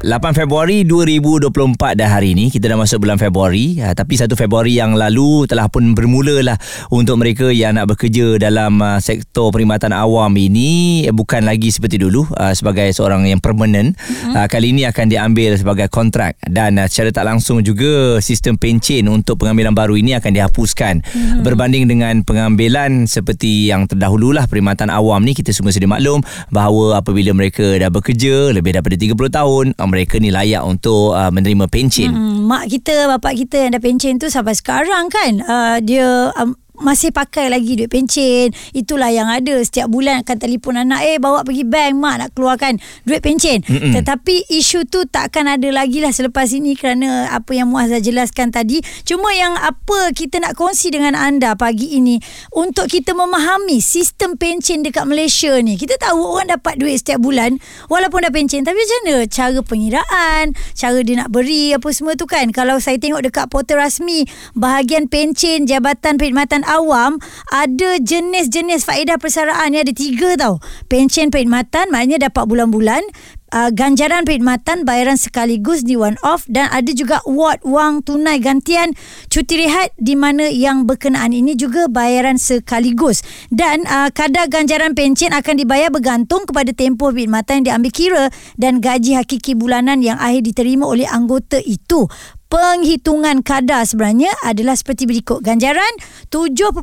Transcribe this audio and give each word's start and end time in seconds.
8 0.00 0.32
Februari 0.32 0.80
2024 0.88 1.52
dah 1.92 2.08
hari 2.08 2.32
ini. 2.32 2.48
Kita 2.48 2.72
dah 2.72 2.80
masuk 2.80 3.04
bulan 3.04 3.20
Februari. 3.20 3.76
Ha, 3.84 3.92
tapi 3.92 4.16
1 4.16 4.32
Februari 4.32 4.80
yang 4.80 4.96
lalu 4.96 5.44
telah 5.44 5.68
pun 5.68 5.92
bermula 5.92 6.40
lah 6.40 6.56
untuk 6.88 7.20
mereka 7.20 7.52
yang 7.52 7.76
nak 7.76 7.92
bekerja 7.92 8.40
dalam 8.40 8.80
uh, 8.80 8.96
sektor 8.96 9.52
perkhidmatan 9.52 9.92
awam 9.92 10.32
ini. 10.40 11.04
Bukan 11.12 11.44
lagi 11.44 11.68
seperti 11.68 12.00
dulu 12.00 12.24
uh, 12.32 12.56
sebagai 12.56 12.88
seorang 12.96 13.28
yang 13.28 13.44
permanent. 13.44 13.92
Mm-hmm. 13.92 14.40
uh, 14.40 14.48
kali 14.48 14.72
ini 14.72 14.88
akan 14.88 15.12
diambil 15.12 15.60
sebagai 15.60 15.92
kontrak 15.92 16.40
dan 16.48 16.80
uh, 16.80 16.88
secara 16.88 17.12
tak 17.12 17.28
langsung 17.28 17.60
juga 17.60 18.24
sistem 18.24 18.56
pencen 18.56 19.04
untuk 19.04 19.36
pengambilan 19.36 19.76
baru 19.76 20.00
ini 20.00 20.16
akan 20.16 20.32
dihapuskan. 20.32 21.04
Mm-hmm. 21.04 21.44
berbanding 21.44 21.84
dengan 21.84 22.24
pengambilan 22.24 23.04
seperti 23.04 23.68
yang 23.68 23.84
terdahulu 23.84 24.32
lah 24.32 24.48
perkhidmatan 24.48 24.88
awam 24.88 25.20
ni 25.28 25.36
kita 25.36 25.52
semua 25.52 25.76
sedia 25.76 25.92
maklum 25.92 26.24
bahawa 26.48 27.04
apabila 27.04 27.36
mereka 27.36 27.76
dah 27.76 27.92
bekerja 27.92 28.48
lebih 28.56 28.72
daripada 28.72 28.96
30 28.96 29.12
tahun 29.28 29.66
mereka 29.90 30.22
ni 30.22 30.30
layak 30.30 30.62
untuk 30.62 31.12
uh, 31.12 31.28
menerima 31.34 31.66
pencen. 31.66 32.14
Hmm, 32.14 32.46
mak 32.46 32.70
kita, 32.70 33.10
bapak 33.10 33.34
kita 33.34 33.66
yang 33.66 33.74
dah 33.74 33.82
pencen 33.82 34.16
tu 34.22 34.30
sampai 34.30 34.54
sekarang 34.54 35.10
kan 35.10 35.42
uh, 35.42 35.76
dia 35.82 36.30
um, 36.38 36.54
masih 36.80 37.12
pakai 37.12 37.52
lagi 37.52 37.76
duit 37.76 37.92
pencen. 37.92 38.50
Itulah 38.72 39.12
yang 39.12 39.28
ada. 39.28 39.60
Setiap 39.60 39.86
bulan 39.92 40.24
akan 40.24 40.36
telefon 40.40 40.80
anak 40.80 41.04
eh 41.04 41.16
bawa 41.20 41.44
pergi 41.44 41.64
bank 41.68 41.92
mak 41.96 42.16
nak 42.20 42.30
keluarkan 42.34 42.80
duit 43.04 43.20
pencen. 43.20 43.62
Mm-mm. 43.64 43.92
tetapi 43.92 44.48
isu 44.50 44.88
tu 44.88 45.04
takkan 45.06 45.46
ada 45.46 45.68
lagi 45.68 46.00
lah 46.00 46.10
selepas 46.10 46.48
ini 46.50 46.74
kerana 46.74 47.28
apa 47.30 47.52
yang 47.52 47.70
Muaz 47.70 47.92
dah 47.92 48.02
jelaskan 48.02 48.50
tadi. 48.50 48.80
Cuma 49.04 49.30
yang 49.36 49.54
apa 49.54 50.10
kita 50.16 50.40
nak 50.40 50.56
kongsi 50.56 50.90
dengan 50.90 51.14
anda 51.14 51.54
pagi 51.54 52.00
ini 52.00 52.18
untuk 52.56 52.88
kita 52.88 53.12
memahami 53.14 53.78
sistem 53.78 54.34
pencen 54.40 54.82
dekat 54.82 55.04
Malaysia 55.04 55.52
ni 55.60 55.76
kita 55.76 56.00
tahu 56.00 56.40
orang 56.40 56.56
dapat 56.56 56.80
duit 56.80 56.98
setiap 56.98 57.20
bulan 57.20 57.60
walaupun 57.92 58.24
dah 58.24 58.32
pencen. 58.32 58.64
Tapi 58.64 58.76
macam 58.76 58.98
mana? 59.04 59.16
Cara 59.28 59.60
pengiraan 59.60 60.44
cara 60.74 60.98
dia 61.04 61.14
nak 61.20 61.28
beri 61.30 61.76
apa 61.76 61.88
semua 61.92 62.16
tu 62.16 62.24
kan? 62.24 62.48
Kalau 62.50 62.80
saya 62.80 62.96
tengok 62.96 63.20
dekat 63.26 63.46
portal 63.52 63.82
rasmi 63.82 64.24
bahagian 64.56 65.06
pencen 65.06 65.68
Jabatan 65.68 66.16
Perkhidmatan 66.16 66.64
awam 66.70 67.18
ada 67.50 67.98
jenis-jenis 67.98 68.86
faedah 68.86 69.18
persaraan 69.18 69.74
ni 69.74 69.82
ada 69.82 69.90
tiga 69.90 70.38
tau. 70.38 70.62
Pencen 70.86 71.34
perkhidmatan 71.34 71.90
maknanya 71.90 72.30
dapat 72.30 72.46
bulan-bulan. 72.46 73.02
Uh, 73.50 73.66
ganjaran 73.74 74.22
perkhidmatan 74.22 74.86
bayaran 74.86 75.18
sekaligus 75.18 75.82
di 75.82 75.98
one 75.98 76.14
off 76.22 76.46
dan 76.46 76.70
ada 76.70 76.86
juga 76.94 77.18
award 77.26 77.58
wang 77.66 77.98
tunai 77.98 78.38
gantian 78.38 78.94
cuti 79.26 79.66
rehat 79.66 79.90
di 79.98 80.14
mana 80.14 80.46
yang 80.46 80.86
berkenaan 80.86 81.34
ini 81.34 81.58
juga 81.58 81.90
bayaran 81.90 82.38
sekaligus 82.38 83.26
dan 83.50 83.82
uh, 83.90 84.06
kadar 84.14 84.46
ganjaran 84.46 84.94
pencen 84.94 85.34
akan 85.34 85.58
dibayar 85.58 85.90
bergantung 85.90 86.46
kepada 86.46 86.70
tempoh 86.70 87.10
perkhidmatan 87.10 87.66
yang 87.66 87.82
diambil 87.82 87.90
kira 87.90 88.24
dan 88.54 88.78
gaji 88.78 89.18
hakiki 89.18 89.58
bulanan 89.58 89.98
yang 89.98 90.22
akhir 90.22 90.46
diterima 90.46 90.86
oleh 90.86 91.10
anggota 91.10 91.58
itu 91.58 92.06
penghitungan 92.50 93.46
kadar 93.46 93.86
sebenarnya 93.86 94.34
adalah 94.42 94.74
seperti 94.74 95.06
berikut. 95.06 95.40
Ganjaran 95.40 95.88
7.5% 96.28 96.82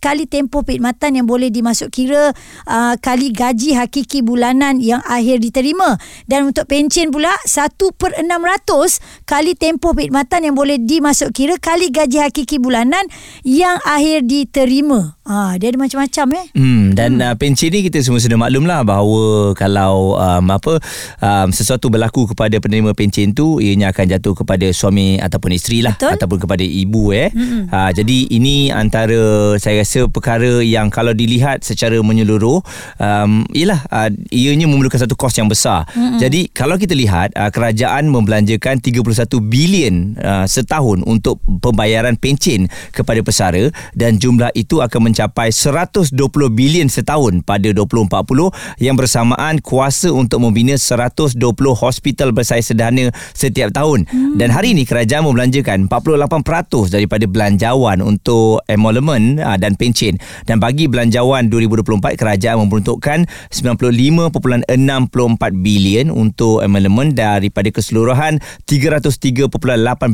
kali 0.00 0.24
tempoh 0.24 0.64
perkhidmatan 0.64 1.20
yang 1.20 1.26
boleh 1.28 1.52
dimasuk 1.52 1.92
kira 1.92 2.32
uh, 2.64 2.94
kali 2.98 3.30
gaji 3.30 3.76
hakiki 3.76 4.24
bulanan 4.24 4.80
yang 4.80 5.04
akhir 5.04 5.44
diterima. 5.44 6.00
Dan 6.24 6.48
untuk 6.50 6.64
pencen 6.66 7.12
pula 7.12 7.30
1/600 7.44 8.24
kali 9.28 9.52
tempoh 9.54 9.92
perkhidmatan 9.92 10.48
yang 10.48 10.56
boleh 10.56 10.80
dimasuk 10.80 11.36
kira 11.36 11.60
kali 11.60 11.92
gaji 11.92 12.24
hakiki 12.24 12.56
bulanan 12.56 13.04
yang 13.44 13.76
akhir 13.84 14.24
diterima. 14.24 15.19
Ha, 15.30 15.54
dia 15.62 15.70
ada 15.70 15.78
macam-macam 15.78 16.26
eh. 16.42 16.46
Hmm, 16.58 16.90
dan 16.90 17.14
hmm. 17.14 17.22
Uh, 17.22 17.34
pencen 17.38 17.70
ni 17.70 17.86
kita 17.86 18.02
semua 18.02 18.18
sudah 18.18 18.34
maklum 18.34 18.66
lah 18.66 18.82
bahawa 18.82 19.54
kalau 19.54 20.18
um, 20.18 20.46
apa 20.50 20.82
um, 21.22 21.54
sesuatu 21.54 21.86
berlaku 21.86 22.26
kepada 22.34 22.58
penerima 22.58 22.90
pencen 22.98 23.30
tu 23.30 23.62
ianya 23.62 23.94
akan 23.94 24.10
jatuh 24.10 24.34
kepada 24.34 24.66
suami 24.74 25.22
ataupun 25.22 25.54
isteri 25.54 25.86
lah 25.86 25.94
Betul. 25.94 26.18
ataupun 26.18 26.38
kepada 26.42 26.66
ibu 26.66 27.14
eh. 27.14 27.30
Mm-hmm. 27.30 27.62
Ha, 27.70 27.94
jadi 27.94 28.18
ini 28.34 28.74
antara 28.74 29.54
saya 29.62 29.86
rasa 29.86 30.10
perkara 30.10 30.66
yang 30.66 30.90
kalau 30.90 31.14
dilihat 31.14 31.62
secara 31.62 32.02
menyeluruh 32.02 32.58
um, 32.98 33.46
ialah 33.54 33.86
uh, 33.86 34.10
ianya 34.34 34.66
memerlukan 34.66 34.98
satu 34.98 35.14
kos 35.14 35.38
yang 35.38 35.46
besar. 35.46 35.86
Mm-hmm. 35.94 36.18
Jadi 36.18 36.40
kalau 36.50 36.74
kita 36.74 36.98
lihat 36.98 37.38
uh, 37.38 37.54
kerajaan 37.54 38.10
membelanjakan 38.10 38.82
31 38.82 38.98
bilion 39.46 40.18
uh, 40.18 40.42
setahun 40.50 41.06
untuk 41.06 41.38
pembayaran 41.62 42.18
pencen 42.18 42.66
kepada 42.90 43.22
pesara 43.22 43.70
dan 43.94 44.18
jumlah 44.18 44.50
itu 44.58 44.82
akan 44.82 45.06
mencapai 45.06 45.19
120 45.28 46.14
bilion 46.54 46.86
setahun 46.86 47.42
pada 47.44 47.68
2040 47.74 48.80
yang 48.80 48.94
bersamaan 48.94 49.58
kuasa 49.60 50.12
untuk 50.14 50.44
membina 50.44 50.78
120 50.78 51.36
hospital 51.74 52.30
bersaiz 52.30 52.70
sederhana 52.70 53.10
setiap 53.34 53.74
tahun. 53.74 54.06
Mm-hmm. 54.06 54.36
Dan 54.38 54.48
hari 54.54 54.76
ini 54.76 54.86
kerajaan 54.86 55.26
membelanjakan 55.26 55.90
48% 55.90 56.92
daripada 56.92 57.24
belanjawan 57.26 57.98
untuk 58.04 58.62
emolument 58.70 59.42
ah, 59.42 59.58
dan 59.58 59.74
pencen 59.74 60.20
dan 60.46 60.60
bagi 60.60 60.86
belanjawan 60.86 61.48
2024 61.48 62.20
kerajaan 62.20 62.62
memperuntukkan 62.62 63.26
95.64 63.48 64.68
bilion 65.64 66.06
untuk 66.12 66.60
emolument 66.62 67.16
daripada 67.16 67.72
keseluruhan 67.72 68.38
303.8 68.68 69.48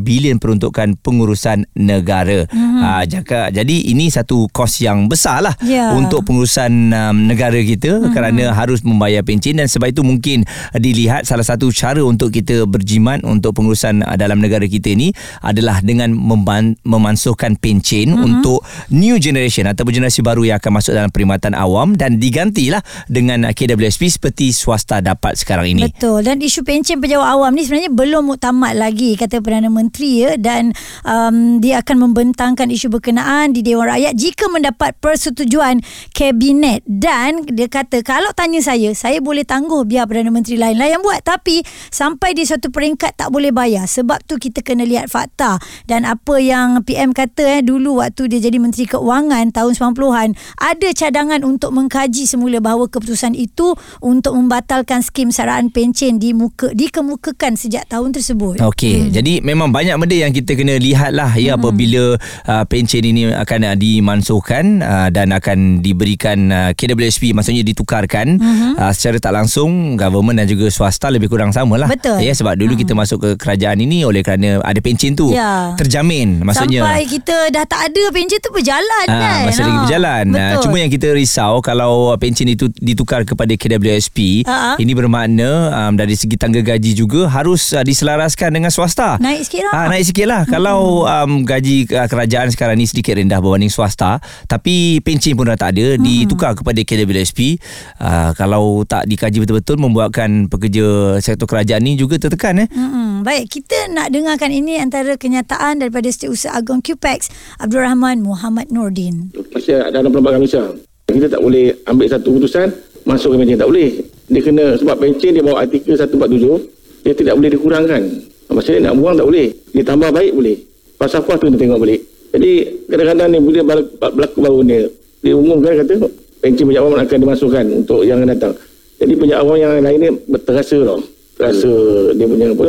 bilion 0.07 0.39
peruntukan 0.39 0.95
pengurusan 1.03 1.67
negara. 1.75 2.47
Mm-hmm. 2.47 2.81
Ha, 2.87 3.03
jaka, 3.11 3.41
jadi 3.51 3.77
ini 3.91 4.07
satu 4.07 4.47
kos 4.55 4.79
yang 4.79 4.86
besar 5.11 5.43
lah 5.43 5.59
yeah. 5.67 5.91
untuk 5.99 6.23
pengurusan 6.23 6.71
um, 6.95 7.27
negara 7.27 7.59
kita 7.59 7.99
mm-hmm. 7.99 8.15
kerana 8.15 8.55
harus 8.55 8.87
membayar 8.87 9.27
pencen 9.27 9.59
dan 9.59 9.67
sebab 9.67 9.91
itu 9.91 10.07
mungkin 10.07 10.47
dilihat 10.79 11.27
salah 11.27 11.43
satu 11.43 11.75
cara 11.75 11.99
untuk 12.07 12.31
kita 12.31 12.63
berjimat 12.71 13.27
untuk 13.27 13.59
pengurusan 13.59 14.07
dalam 14.15 14.37
dalam 14.37 14.45
negara 14.45 14.69
kita 14.69 14.93
ni 14.93 15.17
adalah 15.41 15.81
dengan 15.81 16.13
memban- 16.13 16.77
memansuhkan 16.85 17.57
pencen 17.57 18.13
mm-hmm. 18.13 18.27
untuk 18.29 18.61
new 18.93 19.17
generation 19.17 19.65
atau 19.65 19.89
generasi 19.89 20.21
baru 20.21 20.45
yang 20.45 20.61
akan 20.61 20.73
masuk 20.77 20.93
dalam 20.93 21.09
perkhidmatan 21.09 21.57
awam 21.57 21.97
dan 21.97 22.21
digantilah 22.21 22.85
dengan 23.09 23.49
KWSP 23.49 24.13
seperti 24.13 24.53
swasta 24.53 25.01
dapat 25.01 25.41
sekarang 25.41 25.73
ini. 25.73 25.89
Betul. 25.89 26.29
Dan 26.29 26.45
isu 26.45 26.61
pencen 26.61 27.01
pejabat 27.01 27.25
awam 27.25 27.57
ni 27.57 27.65
sebenarnya 27.65 27.89
belum 27.89 28.29
muktamad 28.29 28.77
lagi 28.77 29.17
kata 29.17 29.41
Perdana 29.41 29.73
Menteri 29.73 30.29
ya 30.29 30.37
dan 30.37 30.77
um, 31.09 31.57
dia 31.65 31.81
akan 31.81 32.11
membentangkan 32.11 32.69
isu 32.69 32.93
berkenaan 32.93 33.57
di 33.57 33.65
Dewan 33.65 33.89
Rakyat 33.89 34.13
jika 34.13 34.53
mendapat 34.53 34.76
persetujuan 34.77 35.81
kabinet 36.13 36.85
dan 36.87 37.43
dia 37.49 37.67
kata 37.67 38.05
kalau 38.05 38.31
tanya 38.37 38.61
saya 38.61 38.93
saya 38.93 39.19
boleh 39.25 39.43
tangguh 39.43 39.83
biar 39.89 40.05
Perdana 40.07 40.31
Menteri 40.31 40.61
lain-lain 40.61 41.01
yang 41.01 41.05
buat 41.05 41.25
tapi 41.25 41.65
sampai 41.91 42.37
di 42.37 42.45
satu 42.45 42.69
peringkat 42.69 43.17
tak 43.17 43.29
boleh 43.33 43.51
bayar 43.51 43.89
sebab 43.89 44.23
tu 44.25 44.37
kita 44.37 44.61
kena 44.61 44.85
lihat 44.85 45.09
fakta 45.09 45.59
dan 45.89 46.05
apa 46.05 46.39
yang 46.39 46.85
PM 46.85 47.17
kata 47.17 47.59
eh 47.59 47.63
dulu 47.65 48.05
waktu 48.05 48.29
dia 48.29 48.45
jadi 48.51 48.59
menteri 48.61 48.85
keuangan 48.87 49.51
tahun 49.55 49.73
90-an 49.73 50.29
ada 50.61 50.89
cadangan 50.93 51.41
untuk 51.47 51.73
mengkaji 51.73 52.29
semula 52.29 52.59
bahawa 52.61 52.91
keputusan 52.91 53.33
itu 53.33 53.73
untuk 54.03 54.35
membatalkan 54.37 55.01
skim 55.01 55.31
saraan 55.31 55.71
pencen 55.71 56.19
di 56.19 56.35
muka 56.35 56.75
dikemukakan 56.75 57.55
sejak 57.55 57.87
tahun 57.87 58.13
tersebut. 58.13 58.59
Okey, 58.61 59.09
hmm. 59.09 59.13
jadi 59.15 59.33
memang 59.41 59.71
banyak 59.71 59.95
benda 59.97 60.17
yang 60.17 60.33
kita 60.35 60.59
kena 60.59 60.77
lihatlah 60.77 61.33
ya 61.39 61.55
hmm. 61.55 61.61
apabila 61.63 62.05
uh, 62.49 62.65
pencen 62.67 63.03
ini 63.07 63.31
akan 63.31 63.61
uh, 63.73 63.77
dimansuhkan 63.79 64.65
uh, 64.85 65.09
dan 65.11 65.33
akan 65.33 65.81
diberikan 65.81 66.39
uh, 66.53 66.71
KWSP 66.77 67.33
maksudnya 67.33 67.65
ditukarkan 67.65 68.39
hmm. 68.39 68.77
uh, 68.77 68.93
secara 68.93 69.19
tak 69.19 69.33
langsung 69.33 69.97
government 69.97 70.43
dan 70.43 70.47
juga 70.47 70.69
swasta 70.69 71.09
lebih 71.09 71.31
kurang 71.31 71.51
samalah. 71.51 71.89
Betul. 71.89 72.21
Ya 72.21 72.37
sebab 72.37 72.59
dulu 72.59 72.75
hmm. 72.77 72.83
kita 72.85 72.93
masuk 72.93 73.19
ke 73.23 73.31
kerajaan 73.41 73.79
ini 73.81 74.03
oleh 74.03 74.27
kerana 74.27 74.59
ada 74.65 74.81
pencen 74.81 75.13
tu 75.15 75.31
ya. 75.31 75.77
terjamin 75.77 76.41
maksudnya 76.43 76.83
sampai 76.83 77.05
kita 77.07 77.37
dah 77.53 77.65
tak 77.69 77.91
ada 77.93 78.03
pencen 78.11 78.39
tu 78.41 78.51
berjalan 78.51 79.07
ha, 79.07 79.17
kan 79.21 79.41
masih 79.51 79.63
ha. 79.63 79.67
lagi 79.67 79.79
berjalan 79.85 80.25
ha, 80.33 80.45
cuma 80.63 80.77
yang 80.81 80.91
kita 80.91 81.13
risau 81.13 81.61
kalau 81.61 82.15
pencen 82.17 82.49
itu 82.49 82.71
ditukar 82.81 83.27
kepada 83.27 83.53
KWSP 83.55 84.47
ha. 84.49 84.75
ini 84.81 84.93
bermakna 84.97 85.71
um, 85.71 85.93
dari 85.95 86.17
segi 86.17 86.35
tangga 86.35 86.65
gaji 86.65 86.97
juga 86.97 87.29
harus 87.29 87.75
uh, 87.77 87.85
diselaraskan 87.85 88.55
dengan 88.55 88.71
swasta 88.73 89.21
naik 89.21 89.45
sikit 89.45 89.71
lah 89.71 89.75
ha, 89.75 89.89
naik 89.93 90.05
sikit 90.09 90.27
lah 90.27 90.43
hmm. 90.47 90.51
kalau 90.51 91.05
um, 91.05 91.43
gaji 91.45 91.87
uh, 91.93 92.09
kerajaan 92.09 92.49
sekarang 92.51 92.81
ni 92.81 92.89
sedikit 92.89 93.19
rendah 93.19 93.39
berbanding 93.39 93.71
swasta 93.71 94.19
tapi 94.47 94.56
pencen 95.03 95.37
pun 95.37 95.49
dah 95.49 95.59
tak 95.59 95.77
ada 95.77 95.97
hmm. 95.97 96.03
ditukar 96.03 96.53
kepada 96.57 96.81
KWSP 96.81 97.61
uh, 98.01 98.31
kalau 98.37 98.85
tak 98.89 99.09
dikaji 99.11 99.43
betul-betul 99.43 99.77
membuatkan 99.81 100.49
pekerja 100.49 101.19
sektor 101.21 101.45
kerajaan 101.49 101.83
ni 101.85 101.97
juga 101.97 102.17
tertekan 102.17 102.65
eh. 102.65 102.69
Hmm. 102.71 103.25
baik 103.27 103.49
kita 103.51 103.91
nak 103.93 104.13
dengarkan 104.13 104.53
ini 104.53 104.79
antara 104.79 105.17
kenyataan 105.17 105.81
daripada 105.81 106.09
Setiausaha 106.09 106.57
Agong 106.57 106.81
QPEX 106.81 107.29
Abdul 107.61 107.83
Rahman 107.83 108.23
Muhammad 108.25 108.69
Nordin. 108.73 109.33
Masih 109.55 109.81
dalam 109.91 110.11
perlembagaan 110.13 110.43
Malaysia. 110.43 110.65
Kita 111.07 111.39
tak 111.39 111.41
boleh 111.41 111.73
ambil 111.87 112.07
satu 112.11 112.35
keputusan 112.35 112.67
masuk 113.07 113.35
ke 113.35 113.37
pencen. 113.41 113.59
Tak 113.63 113.69
boleh. 113.71 113.91
Dia 114.27 114.41
kena 114.43 114.65
sebab 114.75 114.97
pencen 114.99 115.31
dia 115.39 115.43
bawa 115.43 115.63
artikel 115.63 115.95
147 115.95 117.07
dia 117.07 117.13
tidak 117.15 117.35
boleh 117.39 117.51
dikurangkan. 117.55 118.03
Maksudnya 118.51 118.91
nak 118.91 118.95
buang 118.99 119.15
tak 119.15 119.27
boleh. 119.27 119.49
Dia 119.71 119.83
tambah 119.87 120.11
baik 120.11 120.33
boleh. 120.35 120.57
Pasal 120.99 121.23
kuah 121.23 121.39
tu 121.39 121.47
kita 121.47 121.59
tengok 121.61 121.79
balik. 121.79 122.01
Jadi 122.35 122.51
kadang-kadang 122.91 123.29
ni 123.31 123.39
bila 123.43 123.61
berlaku 124.01 124.39
baru 124.43 124.59
ni 124.65 124.77
diumumkan 125.23 125.83
kata 125.83 125.95
pencen 126.43 126.65
penjawab 126.69 126.93
awam 126.93 127.03
akan 127.03 127.19
dimasukkan 127.23 127.65
untuk 127.85 128.01
yang 128.07 128.23
datang. 128.27 128.55
Jadi 128.97 129.13
penjawab 129.19 129.43
awam 129.45 129.57
yang 129.59 129.73
lain 129.83 129.99
ni 130.03 130.11
terasa 130.43 130.77
tau. 130.83 131.01
Terasa 131.37 131.73
dia 132.17 132.27
punya 132.27 132.47
apa 132.53 132.67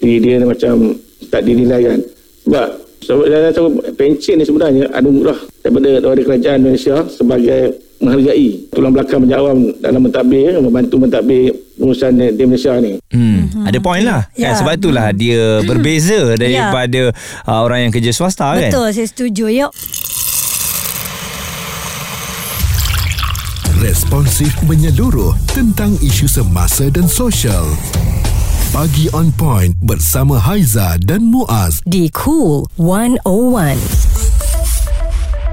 diri 0.00 0.18
dia 0.20 0.34
ni 0.40 0.46
macam 0.48 0.74
tak 1.28 1.42
dinilai 1.44 1.80
kan. 1.84 2.00
Sebab 2.46 2.66
sebab 3.06 3.24
saya 3.30 3.52
tahu 3.54 3.68
pencen 3.94 4.34
ni 4.40 4.44
sebenarnya 4.44 4.84
anugerah 4.90 5.38
daripada 5.62 5.88
daripada 6.02 6.22
kerajaan 6.26 6.58
Malaysia 6.64 6.96
sebagai 7.06 7.85
menghargai 7.96 8.68
tulang 8.68 8.92
belakang 8.92 9.22
penjawab 9.22 9.44
awam 9.46 9.58
dalam 9.78 10.00
mentadbir 10.00 10.52
membantu 10.58 10.94
mentadbir 10.96 11.48
urusan 11.76 12.12
di, 12.12 12.26
di 12.32 12.42
Malaysia 12.44 12.72
ni. 12.76 13.00
Hmm, 13.08 13.64
ada 13.64 13.78
point 13.78 14.02
lah 14.02 14.22
Ya. 14.32 14.52
kan 14.52 14.60
sebab 14.60 14.76
itulah 14.76 15.12
dia 15.12 15.60
berbeza 15.62 16.34
daripada 16.34 17.12
uh, 17.44 17.60
orang 17.60 17.88
yang 17.88 17.92
kerja 17.92 18.12
swasta 18.12 18.52
kan. 18.52 18.68
Betul, 18.68 18.92
saya 18.92 19.06
setuju. 19.06 19.48
Yuk. 19.48 19.72
Responsif 23.76 24.56
menyeluruh 24.64 25.36
tentang 25.46 25.94
isu 26.00 26.24
semasa 26.26 26.88
dan 26.88 27.04
sosial. 27.04 27.64
Pagi 28.72 29.06
on 29.12 29.30
point 29.30 29.72
bersama 29.78 30.36
Haiza 30.36 30.96
dan 30.98 31.28
Muaz. 31.28 31.80
di 31.84 32.08
Cool 32.10 32.66
101. 32.76 34.15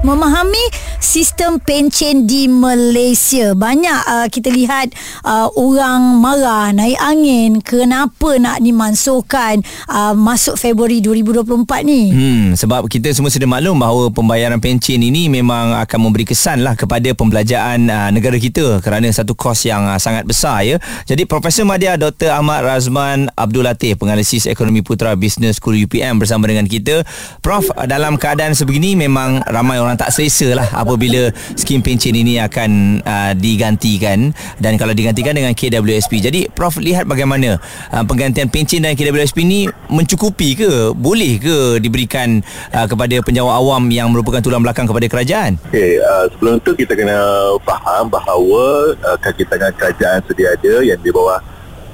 Memahami 0.03 0.59
sistem 0.99 1.57
pencen 1.63 2.27
di 2.27 2.51
Malaysia. 2.51 3.55
Banyak 3.55 4.01
uh, 4.03 4.27
kita 4.27 4.51
lihat 4.51 4.91
uh, 5.23 5.47
orang 5.55 6.19
marah, 6.19 6.75
naik 6.75 6.99
angin 6.99 7.63
kenapa 7.63 8.35
nak 8.37 8.59
dimansuhkan 8.59 9.63
uh, 9.87 10.11
masuk 10.11 10.59
Februari 10.59 10.99
2024 10.99 11.87
ni. 11.87 12.01
Hmm, 12.11 12.47
sebab 12.53 12.85
kita 12.91 13.15
semua 13.15 13.31
sudah 13.31 13.47
maklum 13.47 13.79
bahawa 13.79 14.11
pembayaran 14.11 14.59
pencen 14.59 14.99
ini 14.99 15.31
memang 15.31 15.75
akan 15.79 15.99
memberi 15.99 16.27
kesan 16.27 16.61
lah 16.61 16.75
kepada 16.75 17.15
pembelajaran 17.15 17.87
uh, 17.87 18.09
negara 18.11 18.35
kita 18.35 18.83
kerana 18.83 19.07
satu 19.09 19.33
kos 19.33 19.63
yang 19.63 19.87
uh, 19.87 19.97
sangat 19.97 20.27
besar 20.27 20.67
ya. 20.67 20.75
Jadi 21.07 21.23
Profesor 21.23 21.63
Madya 21.63 21.95
Dr. 21.95 22.35
Ahmad 22.35 22.67
Razman 22.67 23.31
Abdul 23.39 23.63
Latif 23.63 24.03
penganalisis 24.03 24.51
ekonomi 24.51 24.83
putra 24.83 25.15
Business 25.15 25.63
School 25.63 25.79
UPM 25.79 26.19
bersama 26.19 26.51
dengan 26.51 26.67
kita. 26.67 27.07
Prof, 27.39 27.71
dalam 27.87 28.19
keadaan 28.19 28.51
sebegini 28.51 28.99
memang 28.99 29.39
ramai 29.47 29.79
orang 29.79 29.92
tak 29.97 30.13
selesa 30.13 30.53
lah 30.53 30.67
apabila 30.73 31.29
skim 31.57 31.81
pencen 31.81 32.13
ini 32.13 32.39
akan 32.41 33.01
uh, 33.03 33.31
digantikan 33.37 34.33
dan 34.59 34.75
kalau 34.77 34.91
digantikan 34.95 35.33
dengan 35.35 35.53
KWSP. 35.55 36.23
Jadi 36.23 36.41
Prof 36.51 36.77
lihat 36.79 37.07
bagaimana 37.07 37.57
uh, 37.91 38.03
penggantian 38.03 38.49
pencen 38.49 38.83
dan 38.83 38.93
KWSP 38.97 39.45
ini 39.45 39.69
mencukupi 39.89 40.55
ke? 40.57 40.71
Boleh 40.93 41.39
ke 41.39 41.57
diberikan 41.79 42.41
uh, 42.73 42.85
kepada 42.89 43.19
penjawat 43.23 43.53
awam 43.53 43.89
yang 43.89 44.09
merupakan 44.09 44.41
tulang 44.41 44.61
belakang 44.61 44.85
kepada 44.85 45.05
kerajaan? 45.09 45.57
Okey, 45.69 45.99
uh, 46.01 46.25
sebelum 46.33 46.59
tu 46.61 46.73
kita 46.77 46.93
kena 46.93 47.17
faham 47.63 48.09
bahawa 48.09 48.93
uh, 49.03 49.17
kaki 49.19 49.45
tangan 49.47 49.73
kerajaan 49.75 50.19
sedia 50.27 50.53
ada 50.53 50.73
yang 50.85 50.99
di 50.99 51.09
bawah 51.09 51.39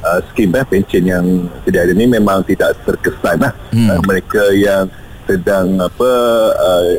uh, 0.03 0.19
skim 0.31 0.55
eh, 0.55 0.65
pencen 0.67 1.03
yang 1.07 1.25
sedia 1.63 1.83
ada 1.83 1.93
ni 1.95 2.05
memang 2.07 2.43
tidak 2.47 2.75
terkesan 2.83 3.39
lah. 3.43 3.53
Hmm. 3.71 3.87
Uh, 3.91 4.01
mereka 4.07 4.43
yang 4.55 4.87
sedang 5.29 5.77
apa 5.77 6.11
uh, 6.57 6.89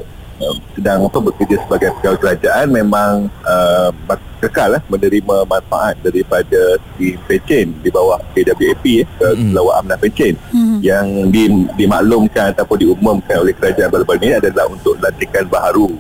sedang 0.72 1.04
apa 1.06 1.18
bekerja 1.20 1.56
sebagai 1.68 1.92
pegawai 2.00 2.18
kerajaan 2.18 2.66
memang 2.72 3.28
uh, 3.44 3.92
kekal 4.40 4.72
lah 4.72 4.82
menerima 4.88 5.44
manfaat 5.44 6.00
daripada 6.00 6.80
skim 6.80 7.20
pencen 7.28 7.76
di 7.84 7.92
bawah 7.92 8.16
KWAP 8.32 8.84
eh, 9.04 9.04
Hmm. 9.20 9.52
Kelawat 9.52 9.74
Amanah 9.84 9.98
Pencen 10.00 10.34
Hmm. 10.48 10.80
yang 10.80 11.06
di, 11.28 11.44
dimaklumkan 11.76 12.56
ataupun 12.56 12.80
diumumkan 12.80 13.44
oleh 13.44 13.52
kerajaan 13.52 13.92
baru-baru 13.92 14.18
ini 14.24 14.40
adalah 14.40 14.64
untuk 14.72 14.96
lantikan 14.96 15.44
baharu 15.44 15.92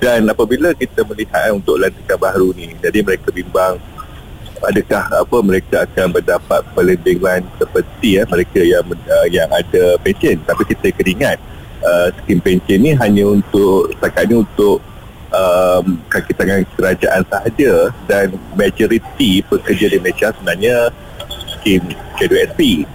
dan 0.00 0.24
apabila 0.26 0.72
kita 0.72 1.04
melihat 1.04 1.52
eh, 1.52 1.52
untuk 1.52 1.76
lantikan 1.76 2.16
baharu 2.16 2.56
ni 2.56 2.72
jadi 2.80 3.04
mereka 3.04 3.28
bimbang 3.28 3.76
adakah 4.62 5.02
apa 5.10 5.36
mereka 5.42 5.76
akan 5.84 6.14
mendapat 6.14 6.62
perlindungan 6.72 7.42
seperti 7.58 8.16
ya 8.16 8.22
mereka 8.30 8.60
yang 8.62 8.86
uh, 8.86 9.26
yang 9.26 9.50
ada 9.50 9.98
pencen 10.00 10.38
tapi 10.46 10.62
kita 10.70 10.94
kena 10.94 11.10
ingat 11.10 11.38
uh, 11.82 12.08
skim 12.22 12.38
pencen 12.38 12.78
ni 12.80 12.90
hanya 12.96 13.24
untuk 13.28 13.92
setakat 13.94 14.30
ni 14.30 14.40
untuk 14.40 14.78
um, 15.34 15.98
kaki 16.06 16.32
tangan 16.36 16.62
kerajaan 16.78 17.22
sahaja 17.26 17.90
dan 18.06 18.32
majoriti 18.54 19.42
pekerja 19.46 19.86
di 19.90 19.98
Malaysia 19.98 20.30
sebenarnya 20.32 20.90
skim 21.58 21.82
KWSP 22.18 22.86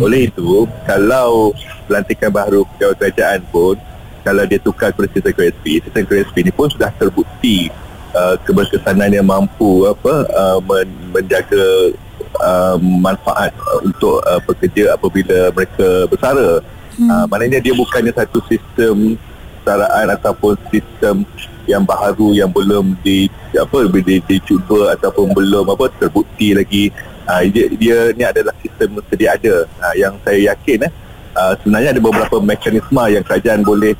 oleh 0.00 0.32
itu 0.32 0.64
kalau 0.88 1.52
pelantikan 1.84 2.32
baru 2.32 2.64
pegawai 2.74 2.96
kerajaan 2.96 3.44
pun 3.52 3.76
kalau 4.24 4.44
dia 4.44 4.60
tukar 4.60 4.92
kepada 4.92 5.08
sistem 5.12 5.32
KWSP 5.36 5.66
sistem 5.84 6.02
KWSP 6.08 6.36
ni 6.46 6.52
pun 6.52 6.68
sudah 6.72 6.88
terbukti 6.96 7.68
uh, 8.16 8.36
keberkesanan 8.46 9.12
yang 9.12 9.26
mampu 9.26 9.84
apa 9.88 10.14
uh, 10.32 10.58
men- 10.64 11.10
menjaga 11.12 11.92
uh, 12.40 12.76
manfaat 12.80 13.52
untuk 13.84 14.22
uh, 14.24 14.40
pekerja 14.44 14.94
apabila 14.96 15.52
mereka 15.52 16.08
bersara 16.08 16.64
hmm. 17.00 17.08
uh, 17.08 17.24
maknanya 17.26 17.64
dia 17.64 17.72
bukannya 17.72 18.12
satu 18.12 18.44
sistem 18.44 19.16
saraan 19.64 20.06
ataupun 20.12 20.56
sistem 20.68 21.24
yang 21.68 21.84
baharu 21.84 22.32
yang 22.36 22.50
belum 22.52 22.96
di 23.04 23.28
apa 23.56 23.86
di, 23.88 24.20
dicuba 24.24 24.96
ataupun 24.96 25.32
belum 25.32 25.68
apa 25.72 25.88
terbukti 25.96 26.52
lagi 26.52 26.84
uh, 27.28 27.40
dia, 27.48 27.66
dia 27.72 27.98
ni 28.12 28.24
adalah 28.24 28.52
sistem 28.60 29.00
sedia 29.08 29.36
ada 29.36 29.64
uh, 29.80 29.94
yang 29.96 30.16
saya 30.24 30.52
yakin 30.52 30.88
eh 30.88 30.92
uh, 31.36 31.52
sebenarnya 31.60 31.96
ada 31.96 32.02
beberapa 32.02 32.36
mekanisme 32.40 33.02
yang 33.08 33.24
kerajaan 33.24 33.62
boleh 33.64 33.94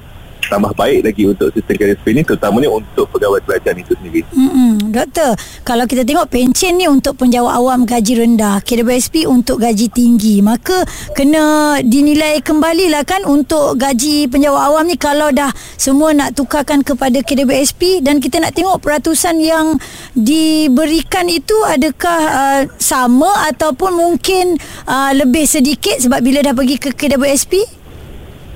tambah 0.50 0.74
baik 0.74 1.06
lagi 1.06 1.22
untuk 1.30 1.54
sistem 1.54 1.78
KSP 1.78 2.06
ni 2.10 2.26
terutamanya 2.26 2.66
untuk 2.74 3.06
pegawai 3.14 3.38
kerajaan 3.46 3.78
itu 3.78 3.94
sendiri. 3.94 4.20
Mm-mm. 4.34 4.90
Doktor, 4.90 5.38
kalau 5.62 5.86
kita 5.86 6.02
tengok 6.02 6.26
pencen 6.26 6.74
ni 6.74 6.90
untuk 6.90 7.14
penjawat 7.14 7.54
awam 7.54 7.86
gaji 7.86 8.26
rendah, 8.26 8.58
KWSP 8.66 9.30
untuk 9.30 9.62
gaji 9.62 9.86
tinggi, 9.86 10.42
maka 10.42 10.82
kena 11.14 11.78
dinilai 11.86 12.42
kembali 12.42 12.90
lah 12.90 13.06
kan 13.06 13.22
untuk 13.22 13.78
gaji 13.78 14.26
penjawat 14.26 14.74
awam 14.74 14.90
ni 14.90 14.98
kalau 14.98 15.30
dah 15.30 15.54
semua 15.78 16.10
nak 16.10 16.34
tukarkan 16.34 16.82
kepada 16.82 17.22
KWSP 17.22 18.02
dan 18.02 18.18
kita 18.18 18.42
nak 18.42 18.58
tengok 18.58 18.82
peratusan 18.82 19.38
yang 19.38 19.78
diberikan 20.18 21.30
itu 21.30 21.54
adakah 21.62 22.20
uh, 22.26 22.62
sama 22.82 23.30
ataupun 23.54 23.94
mungkin 23.94 24.58
uh, 24.90 25.14
lebih 25.14 25.46
sedikit 25.46 26.02
sebab 26.02 26.18
bila 26.18 26.42
dah 26.42 26.56
pergi 26.56 26.76
ke 26.82 26.90
KWSP? 26.90 27.78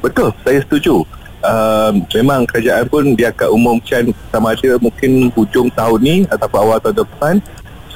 Betul, 0.02 0.34
saya 0.44 0.60
setuju. 0.60 1.13
Uh, 1.44 2.00
memang 2.16 2.48
kerajaan 2.48 2.88
pun 2.88 3.04
dia 3.12 3.28
akan 3.28 3.52
umumkan 3.52 4.08
sama 4.32 4.56
ada 4.56 4.80
mungkin 4.80 5.28
hujung 5.36 5.68
tahun 5.68 6.00
ni 6.00 6.16
ataupun 6.24 6.56
awal 6.56 6.80
tahun 6.80 7.04
depan 7.04 7.34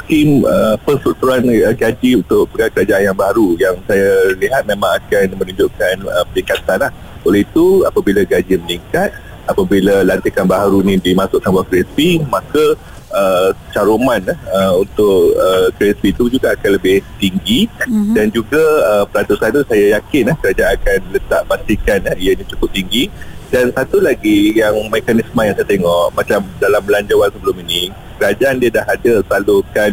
skim 0.04 0.44
uh, 0.44 0.76
penstrukturan 0.84 1.48
uh, 1.48 1.72
gaji 1.72 2.20
untuk 2.20 2.44
pegawai 2.52 2.76
kerajaan 2.76 3.08
yang 3.08 3.16
baru 3.16 3.56
yang 3.56 3.76
saya 3.88 4.36
lihat 4.36 4.68
memang 4.68 5.00
akan 5.00 5.32
menunjukkan 5.32 5.96
uh, 6.04 6.24
peningkatan 6.28 6.76
lah. 6.76 6.92
Oleh 7.24 7.48
itu 7.48 7.88
apabila 7.88 8.20
gaji 8.28 8.60
meningkat, 8.60 9.16
apabila 9.48 10.04
lantikan 10.04 10.44
baru 10.44 10.84
ni 10.84 11.00
dimasukkan 11.00 11.48
bawah 11.48 11.64
KSP, 11.72 12.20
maka 12.28 12.76
uh, 13.12 13.50
caruman 13.72 14.20
uh, 14.48 14.72
untuk 14.76 15.36
uh, 15.36 15.68
KSP 15.76 16.12
itu 16.12 16.24
juga 16.28 16.52
akan 16.56 16.76
lebih 16.76 17.00
tinggi 17.16 17.68
mm-hmm. 17.68 18.14
dan 18.14 18.26
juga 18.28 18.62
uh, 18.84 19.04
peratusan 19.08 19.52
itu 19.56 19.62
saya 19.68 19.84
yakin 20.00 20.24
uh, 20.32 20.36
kerajaan 20.36 20.72
akan 20.76 20.98
letak 21.16 21.42
pastikan 21.48 22.00
uh, 22.08 22.16
ianya 22.16 22.44
cukup 22.48 22.68
tinggi 22.72 23.08
dan 23.48 23.72
satu 23.72 23.98
lagi 24.04 24.52
yang 24.52 24.76
mekanisme 24.92 25.40
yang 25.40 25.56
saya 25.56 25.68
tengok 25.68 26.12
macam 26.12 26.44
dalam 26.60 26.82
belanjawan 26.84 27.32
sebelum 27.32 27.56
ini 27.64 27.88
kerajaan 28.20 28.60
dia 28.60 28.70
dah 28.74 28.84
ada 28.84 29.12
salurkan 29.24 29.90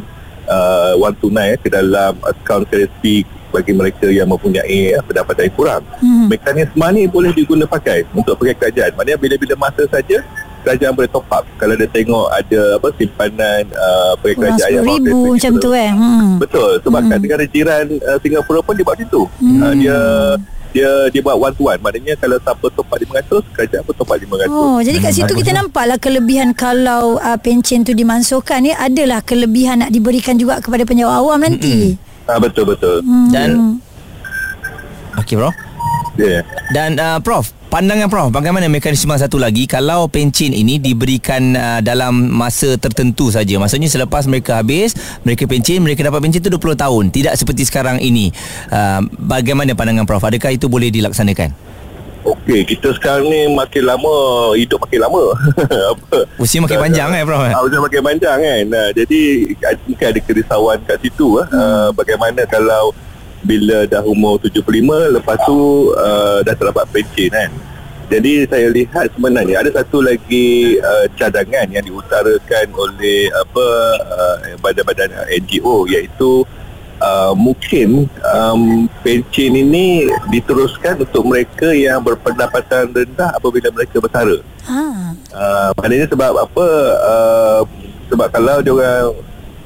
uh, 0.49 0.93
wang 0.99 1.15
tunai 1.21 1.55
eh, 1.55 1.57
ke 1.59 1.71
dalam 1.71 2.17
akaun 2.25 2.67
KSP 2.67 3.23
bagi 3.53 3.71
mereka 3.71 4.11
yang 4.11 4.27
mempunyai 4.27 4.99
uh, 4.99 5.03
pendapatan 5.05 5.47
yang 5.47 5.55
kurang. 5.55 5.83
Hmm. 6.03 6.27
Mekanisme 6.27 6.85
ni 6.91 7.07
boleh 7.07 7.31
diguna 7.31 7.63
pakai 7.63 8.03
untuk 8.11 8.35
pegawai 8.35 8.67
kerajaan. 8.67 8.91
Maknanya 8.99 9.19
bila-bila 9.21 9.53
masa 9.55 9.87
saja 9.87 10.19
kerajaan 10.65 10.97
boleh 10.97 11.09
top 11.13 11.29
up 11.29 11.45
kalau 11.61 11.77
dia 11.77 11.85
tengok 11.85 12.25
ada 12.33 12.81
apa 12.81 12.89
simpanan 12.97 13.69
uh, 13.69 14.17
Kurang 14.17 14.57
kerajaan 14.57 14.71
yang 14.73 14.85
RM10,000 14.89 15.13
bawah 15.13 15.33
macam 15.37 15.53
tu 15.61 15.71
eh. 15.71 15.91
Hmm. 15.93 16.29
Betul 16.41 16.71
sebab 16.81 17.01
hmm. 17.05 17.09
kat 17.13 17.19
negara 17.21 17.43
jiran 17.47 17.85
uh, 18.03 18.17
Singapura 18.19 18.59
pun 18.65 18.73
dia 18.75 18.83
buat 18.83 18.97
macam 18.97 19.07
tu. 19.07 19.23
Hmm. 19.39 19.61
Uh, 19.61 19.73
dia 19.79 19.97
dia 20.75 20.91
dia 21.07 21.21
buat 21.23 21.39
one 21.39 21.55
to 21.55 21.63
one. 21.63 21.79
Maknanya 21.79 22.19
kalau 22.19 22.35
siapa 22.43 22.65
top 22.75 22.91
up 22.91 22.99
500, 22.99 23.55
kerajaan 23.55 23.81
pun 23.87 23.93
top 23.95 24.11
up 24.11 24.19
500. 24.19 24.51
Oh, 24.51 24.77
jadi 24.83 24.97
kat 24.99 25.11
situ 25.15 25.31
kita 25.31 25.55
nampaklah 25.55 25.95
kelebihan 25.95 26.51
kalau 26.51 27.15
uh, 27.15 27.39
pencen 27.39 27.87
tu 27.87 27.95
dimansuhkan 27.95 28.59
ni 28.59 28.75
adalah 28.75 29.23
kelebihan 29.23 29.87
nak 29.87 29.95
diberikan 29.95 30.35
juga 30.35 30.59
kepada 30.59 30.83
penjawat 30.83 31.15
awam 31.15 31.39
nanti. 31.39 31.95
Ah 32.27 32.41
betul 32.43 32.67
betul. 32.67 32.99
Hmm. 33.05 33.31
Dan 33.31 33.49
Okey 35.15 35.39
bro. 35.39 35.55
Ya. 36.19 36.27
Yeah. 36.27 36.41
Dan 36.75 36.99
uh, 36.99 37.23
Prof, 37.23 37.55
pandangan 37.75 38.07
Prof, 38.07 38.31
bagaimana 38.31 38.71
mekanisme 38.71 39.11
satu 39.19 39.35
lagi 39.35 39.67
kalau 39.67 40.07
pencen 40.07 40.55
ini 40.55 40.79
diberikan 40.79 41.59
uh, 41.59 41.83
dalam 41.83 42.31
masa 42.31 42.79
tertentu 42.79 43.27
saja. 43.27 43.59
Maksudnya 43.59 43.91
selepas 43.91 44.23
mereka 44.31 44.63
habis, 44.63 44.95
mereka 45.27 45.43
pencen, 45.43 45.83
mereka 45.83 46.07
dapat 46.07 46.23
pencen 46.23 46.39
itu 46.39 46.55
20 46.55 46.71
tahun. 46.71 47.03
Tidak 47.11 47.35
seperti 47.35 47.67
sekarang 47.67 47.99
ini. 47.99 48.31
Uh, 48.71 49.03
bagaimana 49.19 49.75
pandangan 49.75 50.07
Prof? 50.07 50.23
Adakah 50.23 50.55
itu 50.55 50.71
boleh 50.71 50.87
dilaksanakan? 50.87 51.51
Okey, 52.23 52.63
kita 52.63 52.95
sekarang 52.95 53.27
ni 53.27 53.51
makin 53.51 53.83
lama 53.83 54.15
hidup 54.55 54.79
makin 54.79 54.99
lama. 55.03 55.35
Usia 56.47 56.63
makin 56.63 56.79
panjang 56.79 57.11
eh 57.11 57.27
Prof. 57.27 57.43
Ah, 57.43 57.59
usia 57.59 57.83
makin 57.83 57.99
panjang 57.99 58.39
kan. 58.39 58.63
Nah, 58.71 58.87
jadi 58.95 59.51
mungkin 59.83 60.05
ada 60.15 60.19
kerisauan 60.23 60.79
kat 60.87 61.03
situ 61.03 61.43
ah. 61.43 61.45
Hmm. 61.51 61.59
Uh, 61.59 61.89
bagaimana 61.91 62.47
kalau 62.47 62.95
bila 63.45 63.85
dah 63.85 64.01
umur 64.01 64.41
75 64.41 64.65
lepas 65.21 65.37
tu 65.45 65.93
uh, 65.93 66.41
dah 66.41 66.55
terdapat 66.57 66.85
pencen 66.89 67.29
kan. 67.31 67.51
Jadi 68.05 68.45
saya 68.45 68.69
lihat 68.69 69.17
sebenarnya 69.17 69.65
ada 69.65 69.81
satu 69.81 69.97
lagi 69.97 70.77
uh, 70.77 71.09
cadangan 71.17 71.65
yang 71.73 71.81
diutarakan 71.81 72.67
oleh 72.77 73.33
apa 73.33 73.67
uh, 74.05 74.35
badan-badan 74.61 75.09
NGO 75.41 75.89
iaitu 75.89 76.45
uh, 77.01 77.33
mungkin 77.33 78.05
um, 78.21 78.85
pencen 79.01 79.57
ini 79.57 80.05
diteruskan 80.29 81.01
untuk 81.01 81.25
mereka 81.25 81.73
yang 81.73 82.01
berpendapatan 82.05 82.93
rendah 82.93 83.33
apabila 83.33 83.73
mereka 83.73 83.97
bersara. 83.97 84.37
Ha. 84.69 84.81
Uh, 85.33 85.69
maknanya 85.81 86.05
sebab 86.05 86.33
apa? 86.45 86.67
Uh, 87.01 87.61
sebab 88.05 88.27
kalau 88.29 88.61
dia 88.61 88.73
orang 88.73 89.05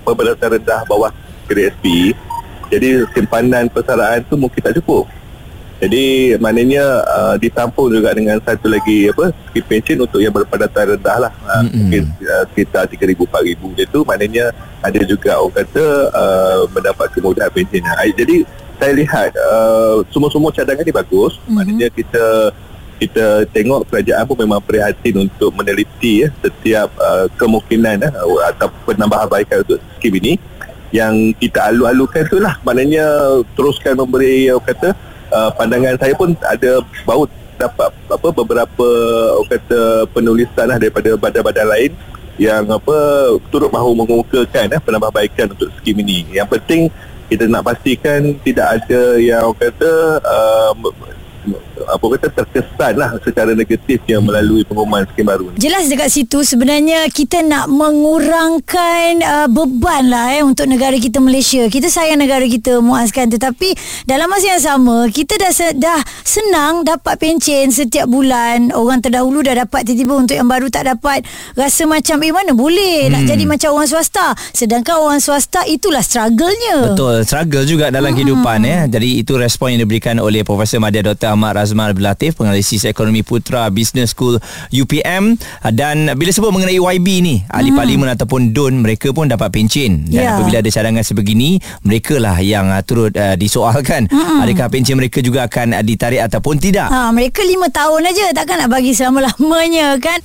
berpendapatan 0.08 0.50
rendah 0.64 0.82
bawah 0.88 1.12
grade 1.50 1.76
SP, 1.76 2.16
jadi 2.70 3.10
simpanan 3.12 3.68
persaraan 3.68 4.22
tu 4.30 4.38
mungkin 4.38 4.62
tak 4.62 4.78
cukup. 4.78 5.10
Jadi 5.80 6.36
maknanya 6.44 7.08
uh, 7.08 7.36
ditampung 7.40 7.88
juga 7.88 8.12
dengan 8.12 8.36
satu 8.44 8.68
lagi 8.68 9.08
apa 9.08 9.32
skim 9.48 9.64
pension 9.64 9.98
untuk 10.04 10.20
yang 10.20 10.36
berpendapatan 10.36 11.00
rendah 11.00 11.18
lah. 11.28 11.32
Uh, 11.48 11.64
mm-hmm. 11.64 11.80
Mungkin 11.80 12.04
uh, 12.28 12.44
sekitar 12.52 12.84
3,000 12.92 13.16
4,000 13.16 13.88
itu 13.88 14.00
maknanya 14.04 14.52
ada 14.84 15.00
juga 15.08 15.40
orang 15.40 15.56
kata 15.64 15.86
uh, 16.12 16.62
mendapat 16.76 17.08
kemudahan 17.16 17.52
pension. 17.56 17.80
Uh, 17.88 18.12
jadi 18.12 18.44
saya 18.76 18.92
lihat 18.92 19.32
uh, 19.40 20.04
semua-semua 20.12 20.52
cadangan 20.52 20.84
ni 20.84 20.92
bagus. 20.92 21.40
Mm-hmm. 21.40 21.56
Maknanya 21.56 21.88
kita 21.96 22.26
kita 23.00 23.48
tengok 23.56 23.88
kerajaan 23.88 24.28
pun 24.28 24.36
memang 24.36 24.60
prihatin 24.60 25.16
untuk 25.24 25.56
meneliti 25.56 26.28
ya, 26.28 26.30
setiap 26.44 26.92
uh, 27.00 27.32
kemungkinan 27.40 28.04
uh, 28.12 28.44
atau 28.52 28.68
penambahan 28.84 29.32
baikan 29.32 29.64
untuk 29.64 29.80
skim 29.96 30.12
ini 30.20 30.36
yang 30.90 31.34
kita 31.38 31.70
alu-alukan 31.70 32.26
tu 32.30 32.42
lah 32.42 32.58
maknanya 32.66 33.06
teruskan 33.54 33.94
memberi 33.94 34.50
uh, 34.50 34.58
kata 34.62 34.94
uh, 35.30 35.50
pandangan 35.54 35.98
saya 36.02 36.14
pun 36.18 36.34
ada 36.46 36.82
baut 37.06 37.30
dapat 37.60 37.92
apa 38.08 38.28
beberapa 38.32 38.88
kata 39.52 40.08
penulisan 40.16 40.66
lah 40.72 40.80
daripada 40.80 41.20
badan-badan 41.20 41.68
lain 41.68 41.92
yang 42.40 42.64
apa 42.72 42.96
turut 43.52 43.68
mahu 43.68 43.92
mengemukakan 44.00 44.72
eh, 44.72 44.80
penambahbaikan 44.80 45.52
untuk 45.52 45.68
skim 45.76 46.00
ini. 46.00 46.24
Yang 46.32 46.56
penting 46.56 46.82
kita 47.28 47.52
nak 47.52 47.68
pastikan 47.68 48.40
tidak 48.48 48.80
ada 48.80 49.20
yang 49.20 49.52
kata 49.52 50.24
uh, 50.24 50.72
apa 51.88 52.06
kata 52.18 52.28
terkesan 52.44 52.94
lah 53.00 53.16
secara 53.24 53.52
negatif 53.56 54.02
yang 54.10 54.26
melalui 54.26 54.66
pengumuman 54.68 55.06
skim 55.14 55.26
baru 55.28 55.54
ni. 55.54 55.58
Jelas 55.62 55.88
dekat 55.88 56.10
situ 56.12 56.44
sebenarnya 56.44 57.08
kita 57.12 57.46
nak 57.46 57.70
mengurangkan 57.72 59.24
uh, 59.24 59.48
beban 59.48 60.10
lah 60.10 60.36
eh 60.36 60.44
untuk 60.44 60.68
negara 60.68 60.96
kita 60.98 61.22
Malaysia. 61.24 61.68
Kita 61.70 61.88
sayang 61.88 62.20
negara 62.20 62.44
kita 62.44 62.84
Muaz 62.84 63.14
kan 63.14 63.30
tetapi 63.30 63.76
dalam 64.10 64.28
masa 64.28 64.58
yang 64.58 64.64
sama 64.64 65.08
kita 65.14 65.38
dah 65.40 65.52
dah 65.76 66.00
senang 66.26 66.84
dapat 66.84 67.16
pencen 67.22 67.70
setiap 67.70 68.10
bulan. 68.10 68.72
Orang 68.74 69.00
terdahulu 69.04 69.46
dah 69.46 69.64
dapat 69.64 69.86
tiba-tiba 69.86 70.14
untuk 70.16 70.36
yang 70.36 70.50
baru 70.50 70.68
tak 70.72 70.88
dapat 70.88 71.24
rasa 71.54 71.84
macam 71.86 72.18
eh 72.24 72.34
mana 72.34 72.52
boleh 72.56 73.08
hmm. 73.08 73.12
nak 73.14 73.22
jadi 73.28 73.44
macam 73.46 73.70
orang 73.76 73.90
swasta. 73.90 74.34
Sedangkan 74.56 74.98
orang 75.00 75.22
swasta 75.22 75.64
itulah 75.68 76.02
struggle-nya. 76.02 76.94
Betul, 76.94 77.28
struggle 77.28 77.66
juga 77.68 77.92
dalam 77.92 78.12
hmm. 78.12 78.18
kehidupan 78.18 78.60
ya. 78.64 78.80
Jadi 78.88 79.10
itu 79.22 79.36
respon 79.36 79.76
yang 79.76 79.84
diberikan 79.86 80.18
oleh 80.18 80.42
Profesor 80.42 80.80
Madya 80.80 81.06
Dr. 81.12 81.36
Ahmad 81.36 81.60
Razman 81.70 81.94
Abdul 81.94 82.34
Penganalisis 82.34 82.90
Ekonomi 82.90 83.22
Putra 83.22 83.70
Business 83.70 84.18
School 84.18 84.42
UPM 84.74 85.38
Dan 85.70 86.10
bila 86.18 86.34
sebut 86.34 86.50
mengenai 86.50 86.82
YB 86.82 87.08
ni 87.22 87.36
Ahli 87.46 87.70
hmm. 87.70 87.78
Parlimen 87.78 88.10
ataupun 88.10 88.50
DUN 88.50 88.82
Mereka 88.82 89.14
pun 89.14 89.30
dapat 89.30 89.54
pencen 89.54 90.10
Dan 90.10 90.26
yeah. 90.26 90.34
apabila 90.34 90.66
ada 90.66 90.70
cadangan 90.74 91.06
sebegini 91.06 91.62
Mereka 91.86 92.18
lah 92.18 92.42
yang 92.42 92.74
uh, 92.74 92.82
turut 92.82 93.14
uh, 93.14 93.38
disoalkan 93.38 94.10
hmm. 94.10 94.42
Adakah 94.42 94.68
pencen 94.74 94.98
mereka 94.98 95.22
juga 95.22 95.46
akan 95.46 95.78
uh, 95.78 95.84
ditarik 95.86 96.26
ataupun 96.26 96.58
tidak 96.58 96.90
ha, 96.90 97.14
Mereka 97.14 97.46
lima 97.46 97.70
tahun 97.70 98.10
aja 98.10 98.34
Takkan 98.34 98.66
nak 98.66 98.70
bagi 98.74 98.92
selama-lamanya 98.98 100.02
kan 100.02 100.20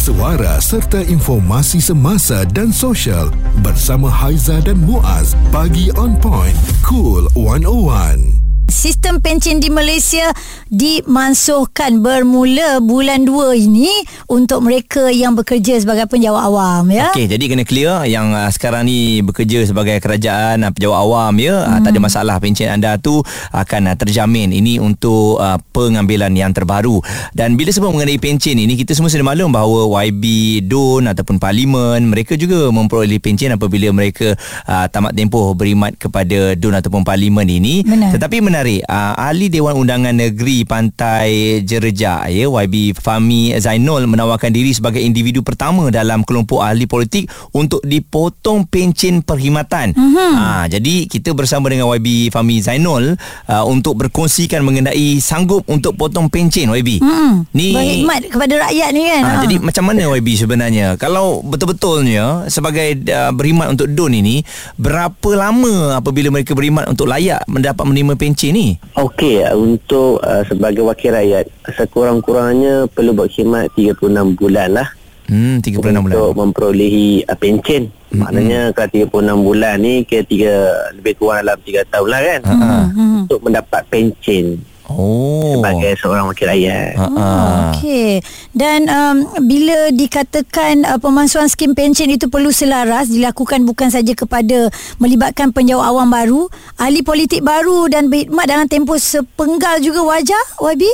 Suara 0.00 0.56
serta 0.58 1.04
informasi 1.04 1.76
semasa 1.76 2.48
dan 2.48 2.72
sosial 2.72 3.28
bersama 3.60 4.08
Haiza 4.08 4.56
dan 4.64 4.80
Muaz 4.80 5.36
pagi 5.52 5.92
on 5.92 6.16
point 6.16 6.56
cool 6.80 7.28
101 7.36 8.39
sistem 8.70 9.18
pencen 9.18 9.58
di 9.58 9.68
Malaysia 9.68 10.30
dimansuhkan 10.70 11.98
bermula 11.98 12.78
bulan 12.78 13.26
2 13.26 13.66
ini 13.66 13.90
untuk 14.30 14.62
mereka 14.62 15.10
yang 15.10 15.34
bekerja 15.34 15.76
sebagai 15.82 16.06
penjawat 16.06 16.46
awam 16.46 16.86
ya. 16.94 17.10
Okey, 17.10 17.26
jadi 17.26 17.44
kena 17.50 17.66
clear 17.66 18.06
yang 18.06 18.30
uh, 18.30 18.46
sekarang 18.48 18.86
ni 18.86 19.20
bekerja 19.20 19.66
sebagai 19.66 19.98
kerajaan 19.98 20.62
uh, 20.62 20.70
penjawat 20.70 20.98
awam 21.02 21.34
ya, 21.42 21.58
hmm. 21.58 21.66
uh, 21.68 21.78
tak 21.82 21.90
ada 21.90 21.98
hmm. 21.98 22.06
masalah 22.06 22.36
pencen 22.38 22.70
anda 22.70 22.96
tu 22.96 23.18
akan 23.50 23.90
uh, 23.90 23.96
terjamin. 23.98 24.54
Ini 24.54 24.78
untuk 24.78 25.42
uh, 25.42 25.58
pengambilan 25.74 26.30
yang 26.38 26.54
terbaru. 26.54 27.02
Dan 27.34 27.58
bila 27.58 27.74
sebut 27.74 27.90
mengenai 27.90 28.22
pencen 28.22 28.54
ini 28.54 28.78
kita 28.78 28.94
semua 28.94 29.10
sudah 29.10 29.26
maklum 29.26 29.50
bahawa 29.50 30.06
YB 30.06 30.24
DUN 30.70 31.10
ataupun 31.10 31.42
parlimen 31.42 32.06
mereka 32.06 32.38
juga 32.38 32.70
memperoleh 32.70 33.18
pencen 33.18 33.58
apabila 33.58 33.90
mereka 33.90 34.38
uh, 34.70 34.86
tamat 34.86 35.18
tempoh 35.18 35.58
berimat 35.58 35.98
kepada 35.98 36.54
DUN 36.54 36.78
ataupun 36.78 37.02
parlimen 37.02 37.50
ini. 37.50 37.82
Benar. 37.82 38.14
Tetapi 38.14 38.38
menarik 38.38 38.59
menarik 38.60 38.84
uh, 38.92 39.16
ahli 39.16 39.48
Dewan 39.48 39.72
Undangan 39.72 40.12
Negeri 40.12 40.68
Pantai 40.68 41.64
Jereja 41.64 42.28
ya 42.28 42.44
YB 42.44 42.92
Fami 42.92 43.56
Zainul 43.56 44.04
menawarkan 44.04 44.52
diri 44.52 44.76
sebagai 44.76 45.00
individu 45.00 45.40
pertama 45.40 45.88
dalam 45.88 46.20
kelompok 46.28 46.60
ahli 46.60 46.84
politik 46.84 47.24
untuk 47.56 47.80
dipotong 47.80 48.68
pencen 48.68 49.24
perkhidmatan. 49.24 49.96
Uh-huh. 49.96 50.32
Uh, 50.36 50.64
jadi 50.68 51.08
kita 51.08 51.32
bersama 51.32 51.72
dengan 51.72 51.88
YB 51.88 52.28
Fami 52.28 52.60
Zainul 52.60 53.16
uh, 53.48 53.64
untuk 53.64 53.96
berkongsikan 53.96 54.60
mengenai 54.60 55.16
sanggup 55.24 55.64
untuk 55.64 55.96
potong 55.96 56.28
pencen 56.28 56.68
YB. 56.68 57.00
Uh-huh. 57.00 57.40
Ni 57.56 57.72
berkhidmat 57.72 58.28
kepada 58.28 58.54
rakyat 58.68 58.88
ni 58.92 59.08
kan. 59.08 59.22
Uh, 59.24 59.32
uh. 59.32 59.40
Jadi 59.48 59.54
macam 59.56 59.84
mana 59.88 60.04
YB 60.20 60.28
sebenarnya? 60.36 61.00
Kalau 61.00 61.40
betul-betulnya 61.40 62.52
sebagai 62.52 62.92
uh, 63.08 63.32
berkhidmat 63.32 63.72
untuk 63.72 63.88
DUN 63.88 64.20
ini 64.20 64.44
berapa 64.76 65.30
lama 65.32 65.96
apabila 65.96 66.28
mereka 66.28 66.52
berkhidmat 66.52 66.92
untuk 66.92 67.08
layak 67.08 67.40
mendapat 67.48 67.88
menerima 67.88 68.20
pencen 68.20 68.49
ni? 68.50 68.66
Okey, 68.98 69.46
untuk 69.54 70.20
uh, 70.20 70.42
sebagai 70.46 70.84
wakil 70.84 71.14
rakyat, 71.14 71.46
sekurang-kurangnya 71.74 72.90
perlu 72.90 73.16
buat 73.16 73.30
khidmat 73.30 73.72
36 73.74 74.38
bulan 74.38 74.68
lah. 74.76 74.88
Hmm, 75.30 75.62
36 75.62 75.78
bulan. 75.78 75.94
Untuk 76.02 76.30
memperolehi 76.34 77.22
uh, 77.24 77.38
pencen. 77.38 77.88
Hmm. 78.10 78.26
Maknanya 78.26 78.60
kalau 78.74 79.06
36 79.08 79.46
bulan 79.46 79.74
ni, 79.78 80.02
kira 80.02 80.26
tiga, 80.26 80.54
lebih 80.98 81.14
kurang 81.16 81.46
dalam 81.46 81.60
3 81.62 81.86
tahun 81.86 82.08
lah 82.10 82.20
kan. 82.20 82.40
Hmm. 82.44 83.24
Untuk 83.24 83.40
mendapat 83.46 83.82
pencen. 83.86 84.58
Oh. 84.90 85.60
Sebagai 85.60 85.92
seorang 86.02 86.26
wakil 86.26 86.46
rakyat. 86.50 86.98
Oh, 86.98 87.74
Okey. 87.74 88.18
Dan 88.50 88.90
um, 88.90 89.16
bila 89.46 89.94
dikatakan 89.94 90.82
uh, 90.82 90.98
pemansuhan 90.98 91.46
skim 91.46 91.78
pension 91.78 92.10
itu 92.10 92.26
perlu 92.26 92.50
selaras 92.50 93.10
dilakukan 93.12 93.62
bukan 93.62 93.92
saja 93.92 94.10
kepada 94.16 94.72
melibatkan 94.98 95.54
penjawat 95.54 95.86
awam 95.86 96.10
baru, 96.10 96.42
ahli 96.80 97.06
politik 97.06 97.46
baru 97.46 97.86
dan 97.86 98.10
berkhidmat 98.10 98.46
dalam 98.46 98.66
tempoh 98.66 98.98
sepenggal 98.98 99.82
juga 99.82 100.06
wajar, 100.06 100.42
YB? 100.58 100.86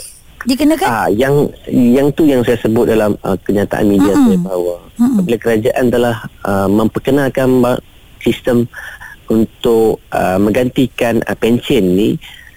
Dikenakan? 0.46 0.88
Ah, 0.88 1.08
yang 1.10 1.50
yang 1.66 2.08
tu 2.14 2.22
yang 2.24 2.40
saya 2.46 2.54
sebut 2.62 2.86
dalam 2.86 3.18
uh, 3.26 3.34
kenyataan 3.42 3.84
media 3.90 4.14
mm-hmm. 4.14 4.26
saya 4.30 4.38
bahawa 4.46 4.74
mm-hmm. 4.94 5.20
bila 5.26 5.36
kerajaan 5.42 5.86
telah 5.90 6.16
uh, 6.46 6.68
memperkenalkan 6.70 7.48
sistem 8.22 8.70
untuk 9.26 9.98
uh, 10.14 10.38
menggantikan 10.38 11.18
uh, 11.26 11.34
pension 11.34 11.82
ni 11.82 12.14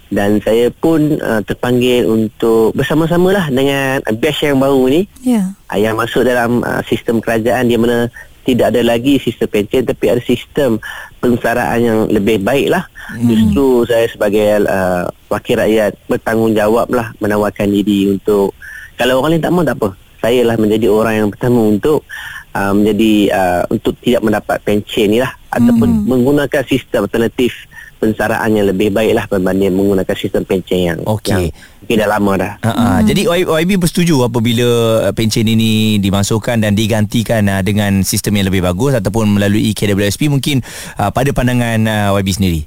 dan 0.10 0.42
saya 0.42 0.74
pun 0.74 1.22
uh, 1.22 1.42
terpanggil 1.46 2.10
untuk 2.10 2.74
bersama-sama 2.74 3.30
lah 3.30 3.46
dengan 3.54 4.02
batch 4.18 4.50
yang 4.50 4.58
baru 4.58 4.90
ni 4.90 5.02
yeah. 5.22 5.54
uh, 5.70 5.78
yang 5.78 5.94
masuk 5.94 6.26
dalam 6.26 6.66
uh, 6.66 6.82
sistem 6.90 7.22
kerajaan 7.22 7.70
di 7.70 7.78
mana 7.78 8.10
tidak 8.42 8.74
ada 8.74 8.82
lagi 8.82 9.22
sistem 9.22 9.46
pencen 9.46 9.86
tapi 9.86 10.10
ada 10.10 10.22
sistem 10.26 10.82
pensaraan 11.22 11.80
yang 11.80 12.00
lebih 12.10 12.42
baik 12.42 12.74
lah 12.74 12.90
hmm. 13.14 13.30
justru 13.30 13.86
saya 13.86 14.10
sebagai 14.10 14.66
uh, 14.66 15.06
wakil 15.30 15.62
rakyat 15.62 15.94
bertanggungjawab 16.10 16.90
lah 16.90 17.14
menawarkan 17.22 17.70
diri 17.70 18.10
untuk 18.10 18.58
kalau 18.98 19.22
orang 19.22 19.38
lain 19.38 19.46
tak 19.46 19.54
mahu 19.54 19.66
tak 19.70 19.78
apa 19.78 19.90
saya 20.20 20.42
lah 20.44 20.58
menjadi 20.58 20.90
orang 20.90 21.16
yang 21.22 21.30
pertama 21.30 21.60
untuk 21.70 22.02
uh, 22.58 22.74
menjadi 22.74 23.14
uh, 23.30 23.64
untuk 23.70 23.94
tidak 24.02 24.26
mendapat 24.26 24.58
pencen 24.66 25.08
ni 25.14 25.20
lah 25.22 25.32
ataupun 25.54 25.90
hmm. 25.90 26.06
menggunakan 26.10 26.64
sistem 26.66 27.06
alternatif 27.06 27.69
pensaraan 28.00 28.56
yang 28.56 28.72
lebih 28.72 28.96
baik 28.96 29.12
lah 29.14 29.26
berbanding 29.28 29.76
menggunakan 29.76 30.16
sistem 30.16 30.48
pencen 30.48 30.80
yang, 30.80 31.00
okay. 31.04 31.52
yang 31.52 31.84
mungkin 31.84 31.96
dah 32.00 32.10
lama 32.10 32.34
dah. 32.40 32.54
Uh-huh. 32.64 32.80
Hmm. 32.80 33.00
Jadi 33.04 33.22
YB 33.28 33.72
bersetuju 33.76 34.16
apabila 34.26 34.68
uh, 35.06 35.14
pencen 35.14 35.46
ini 35.46 36.00
dimasukkan 36.00 36.64
dan 36.64 36.74
digantikan 36.74 37.46
uh, 37.52 37.60
dengan 37.60 38.02
sistem 38.08 38.40
yang 38.40 38.48
lebih 38.48 38.64
bagus 38.64 38.96
ataupun 38.96 39.36
melalui 39.36 39.76
KWSP 39.76 40.32
mungkin 40.32 40.64
uh, 40.96 41.12
pada 41.12 41.36
pandangan 41.36 41.80
uh, 41.86 42.18
YB 42.18 42.30
sendiri? 42.32 42.62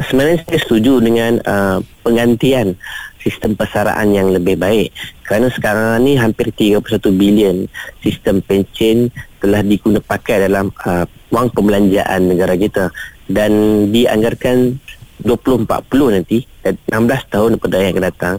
sebenarnya 0.00 0.44
saya 0.44 0.58
setuju 0.60 1.00
dengan 1.00 1.40
uh, 1.44 1.78
penggantian 2.04 2.76
sistem 3.22 3.54
persaraan 3.54 4.10
yang 4.12 4.34
lebih 4.34 4.58
baik 4.58 4.90
kerana 5.22 5.46
sekarang 5.54 6.02
ni 6.02 6.18
hampir 6.18 6.50
31 6.50 6.82
bilion 7.14 7.56
sistem 8.02 8.42
pencen 8.42 9.14
telah 9.38 9.62
digunakan 9.62 10.02
pakai 10.02 10.50
dalam 10.50 10.74
uh, 10.82 11.06
wang 11.30 11.48
pembelanjaan 11.54 12.26
negara 12.26 12.58
kita 12.58 12.90
dan 13.30 13.52
dianggarkan 13.90 14.78
2040 15.22 16.16
nanti 16.18 16.42
16 16.66 16.90
tahun 17.30 17.48
daripada 17.54 17.76
yang 17.78 17.92
akan 17.94 18.04
datang 18.04 18.36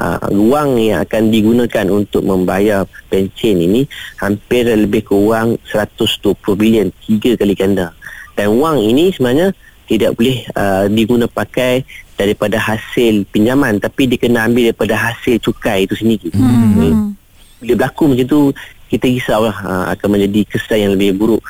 uh, 0.00 0.28
wang 0.32 0.80
yang 0.80 1.04
akan 1.04 1.22
digunakan 1.28 1.86
untuk 1.92 2.24
membayar 2.24 2.88
pencen 3.12 3.60
ini 3.60 3.84
hampir 4.16 4.64
lebih 4.64 5.04
kurang 5.04 5.60
120 5.68 6.34
bilion 6.56 6.88
tiga 7.04 7.36
kali 7.36 7.52
ganda 7.52 7.92
dan 8.34 8.56
wang 8.56 8.80
ini 8.80 9.12
sebenarnya 9.12 9.52
tidak 9.84 10.16
boleh 10.16 10.38
uh, 10.56 10.88
diguna 10.88 11.28
pakai 11.28 11.84
daripada 12.16 12.56
hasil 12.56 13.28
pinjaman 13.28 13.76
tapi 13.78 14.08
dia 14.08 14.16
kena 14.16 14.48
ambil 14.48 14.72
daripada 14.72 14.96
hasil 14.96 15.36
cukai 15.42 15.84
itu 15.84 15.98
sendiri. 15.98 16.32
Hmm. 16.32 17.12
Bila 17.60 17.84
berlaku 17.84 18.08
macam 18.08 18.26
tu 18.26 18.40
kita 18.88 19.06
risaulah 19.10 19.56
uh, 19.60 19.84
akan 19.92 20.08
menjadi 20.16 20.40
kesan 20.48 20.88
yang 20.88 20.92
lebih 20.96 21.18
buruk 21.18 21.42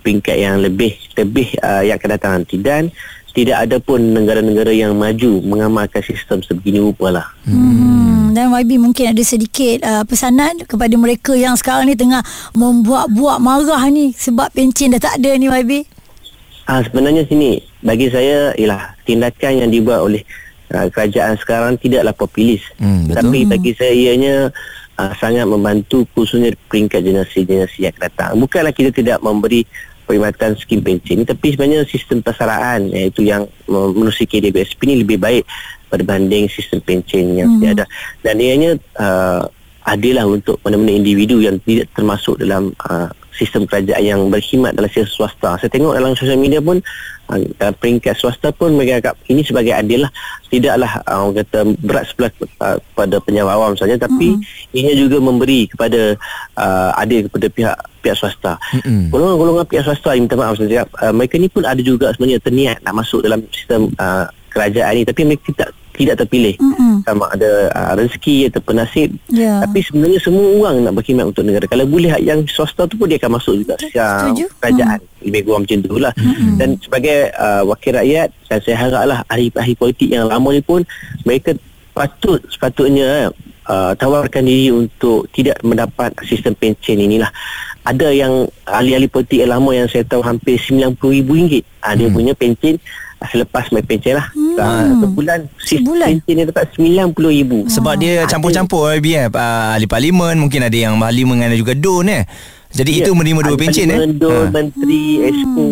peringkat 0.00 0.36
yang 0.40 0.58
lebih 0.64 0.96
lebih 1.14 1.54
uh, 1.60 1.84
yang 1.84 2.00
akan 2.00 2.10
datang 2.16 2.32
nanti 2.40 2.56
dan 2.56 2.88
tidak 3.30 3.62
ada 3.62 3.76
pun 3.78 4.02
negara-negara 4.02 4.74
yang 4.74 4.98
maju 4.98 5.38
mengamalkan 5.46 6.02
sistem 6.02 6.42
sebegini 6.42 6.82
rupa 6.82 7.14
lah. 7.14 7.26
Hmm. 7.46 8.34
Dan 8.34 8.50
YB 8.50 8.78
mungkin 8.78 9.10
ada 9.10 9.22
sedikit 9.22 9.82
uh, 9.86 10.02
pesanan 10.06 10.62
kepada 10.66 10.94
mereka 10.98 11.34
yang 11.34 11.54
sekarang 11.54 11.90
ni 11.90 11.94
tengah 11.98 12.22
membuat-buat 12.54 13.38
marah 13.42 13.86
ni 13.90 14.14
sebab 14.14 14.50
pencen 14.54 14.94
dah 14.94 15.02
tak 15.02 15.18
ada 15.22 15.30
ni 15.38 15.46
YB. 15.46 15.86
Ah 16.66 16.82
sebenarnya 16.86 17.26
sini 17.26 17.58
bagi 17.82 18.06
saya 18.10 18.54
ialah 18.54 18.94
tindakan 19.02 19.66
yang 19.66 19.70
dibuat 19.70 20.06
oleh 20.06 20.22
uh, 20.74 20.86
kerajaan 20.90 21.34
sekarang 21.38 21.74
tidaklah 21.78 22.14
populis. 22.14 22.62
Hmm, 22.78 23.10
Tapi 23.10 23.46
bagi 23.46 23.74
saya 23.74 23.94
ianya 23.94 24.54
uh, 24.98 25.12
sangat 25.18 25.46
membantu 25.46 26.06
khususnya 26.14 26.54
peringkat 26.70 27.02
generasi-generasi 27.02 27.88
yang 27.88 27.92
akan 27.98 28.02
datang. 28.06 28.30
Bukanlah 28.38 28.72
kita 28.74 28.90
tidak 28.94 29.18
memberi 29.22 29.66
perkhidmatan 30.10 30.58
skim 30.58 30.82
pencen 30.82 31.22
tapi 31.22 31.54
sebenarnya 31.54 31.86
sistem 31.86 32.18
persaraan 32.18 32.90
iaitu 32.90 33.22
yang 33.22 33.46
menerusi 33.70 34.26
KDBSP 34.26 34.90
ini 34.90 35.06
lebih 35.06 35.22
baik 35.22 35.46
berbanding 35.90 36.46
sistem 36.46 36.78
pencen 36.82 37.38
yang 37.38 37.50
hmm. 37.58 37.72
ada. 37.74 37.84
Dan 38.22 38.38
ianya 38.38 38.78
uh, 38.98 39.42
adil 39.90 40.14
lah 40.18 40.26
untuk 40.26 40.62
mana-mana 40.62 40.94
individu 40.94 41.42
yang 41.42 41.58
tidak 41.66 41.90
termasuk 41.94 42.38
dalam 42.38 42.70
uh, 42.86 43.10
sistem 43.34 43.64
kerajaan 43.66 44.02
yang 44.02 44.20
berkhidmat 44.28 44.74
dalam 44.74 44.90
sistem 44.90 45.10
swasta. 45.10 45.56
Saya 45.58 45.70
tengok 45.70 45.94
dalam 45.96 46.12
sosial 46.18 46.38
media 46.38 46.58
pun 46.58 46.82
uh, 47.30 47.72
peringkat 47.78 48.14
swasta 48.18 48.50
pun 48.50 48.74
mereka 48.74 48.98
anggap 49.00 49.16
ini 49.30 49.42
sebagai 49.46 49.72
adil 49.74 50.06
lah. 50.06 50.12
Tidaklah 50.50 50.92
uh, 51.06 51.16
orang 51.26 51.34
kata 51.42 51.58
berat 51.78 52.04
sebelah 52.10 52.30
uh, 52.62 52.76
pada 52.98 53.16
penjawab 53.22 53.52
awam 53.54 53.72
saja 53.78 53.94
tapi 53.96 54.34
mm-hmm. 54.34 54.76
ia 54.76 54.92
juga 54.98 55.16
memberi 55.22 55.70
kepada 55.70 56.18
uh, 56.58 56.90
adil 56.98 57.30
kepada 57.30 57.46
pihak 57.50 57.76
pihak 58.00 58.16
swasta. 58.18 58.58
Mm-hmm. 58.80 59.14
Golongan-golongan 59.14 59.66
pihak 59.70 59.84
swasta 59.86 60.16
yang 60.16 60.26
minta 60.26 60.36
maaf 60.36 60.58
saya 60.58 60.68
cakap, 60.68 60.88
uh, 61.00 61.12
mereka 61.14 61.34
ni 61.38 61.48
pun 61.48 61.62
ada 61.62 61.80
juga 61.80 62.10
sebenarnya 62.16 62.40
terniat 62.42 62.76
nak 62.82 62.94
masuk 62.98 63.22
dalam 63.22 63.46
sistem 63.54 63.92
uh, 64.00 64.26
kerajaan 64.50 64.92
ini 64.98 65.04
tapi 65.06 65.20
mereka 65.24 65.44
tidak 65.54 65.70
tidak 66.00 66.16
terpilih 66.24 66.54
mm-hmm. 66.56 67.04
sama 67.04 67.28
ada 67.28 67.50
uh, 67.76 67.92
rezeki 67.98 68.48
atau 68.48 68.72
nasib 68.72 69.12
yeah. 69.28 69.60
tapi 69.60 69.84
sebenarnya 69.84 70.18
semua 70.22 70.46
orang 70.56 70.86
nak 70.88 70.94
berkhidmat 70.96 71.28
untuk 71.28 71.44
negara 71.44 71.68
kalau 71.68 71.84
boleh 71.84 72.08
yang 72.24 72.40
swasta 72.48 72.88
tu 72.88 72.96
pun 72.96 73.10
dia 73.10 73.20
akan 73.20 73.36
masuk 73.36 73.60
juga 73.60 73.76
secara 73.76 74.32
kerajaan 74.32 74.98
mm. 75.02 75.22
lebih 75.28 75.40
kurang 75.44 75.62
macam 75.68 75.78
tu 75.84 75.96
lah 76.00 76.12
mm-hmm. 76.16 76.56
dan 76.56 76.68
sebagai 76.80 77.18
uh, 77.36 77.62
wakil 77.68 77.92
rakyat 77.92 78.28
dan 78.48 78.58
saya 78.64 78.76
haraplah 78.80 79.20
ahli-ahli 79.28 79.74
politik 79.76 80.08
yang 80.08 80.24
lama 80.24 80.48
ni 80.56 80.62
pun 80.64 80.80
mereka 81.28 81.52
patut 81.92 82.40
sepatutnya 82.48 83.28
uh, 83.68 83.92
tawarkan 83.92 84.48
diri 84.48 84.72
untuk 84.72 85.28
tidak 85.36 85.60
mendapat 85.60 86.16
sistem 86.24 86.56
pencen 86.56 86.96
inilah 86.96 87.28
ada 87.84 88.08
yang 88.08 88.48
ahli-ahli 88.64 89.08
politik 89.10 89.44
yang 89.44 89.52
lama 89.52 89.70
yang 89.76 89.88
saya 89.90 90.04
tahu 90.08 90.24
hampir 90.24 90.56
RM90,000 90.56 91.28
uh, 91.84 91.92
dia 91.92 92.08
mm. 92.08 92.14
punya 92.14 92.32
pencen 92.32 92.80
selepas 93.28 93.68
main 93.68 93.84
pencen 93.84 94.16
lah. 94.16 94.26
Hmm. 94.32 94.56
uh, 94.56 94.88
sebulan 95.04 95.38
sebulan? 95.60 96.08
pencen 96.24 96.34
dia 96.40 96.46
dapat 96.48 96.64
RM90,000 96.72 97.50
sebab 97.68 97.94
dia 98.00 98.14
campur-campur 98.24 98.88
uh, 98.88 98.96
eh, 98.96 99.28
ahli 99.76 99.84
parlimen 99.84 100.40
mungkin 100.40 100.64
ada 100.64 100.76
yang 100.76 100.96
parlimen 100.96 101.44
ada 101.44 101.56
juga 101.56 101.76
don 101.76 102.08
eh. 102.08 102.24
Jadi 102.70 102.90
ya, 102.96 102.98
itu 103.02 103.10
menerima 103.12 103.40
dua 103.50 103.56
pencen 103.58 103.86
eh. 103.90 103.98
don 104.14 104.48
ha. 104.48 104.52
menteri 104.54 105.02
hmm. 105.20 105.28
exco 105.28 105.66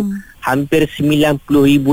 hampir 0.44 0.88
RM90,000 0.88 1.86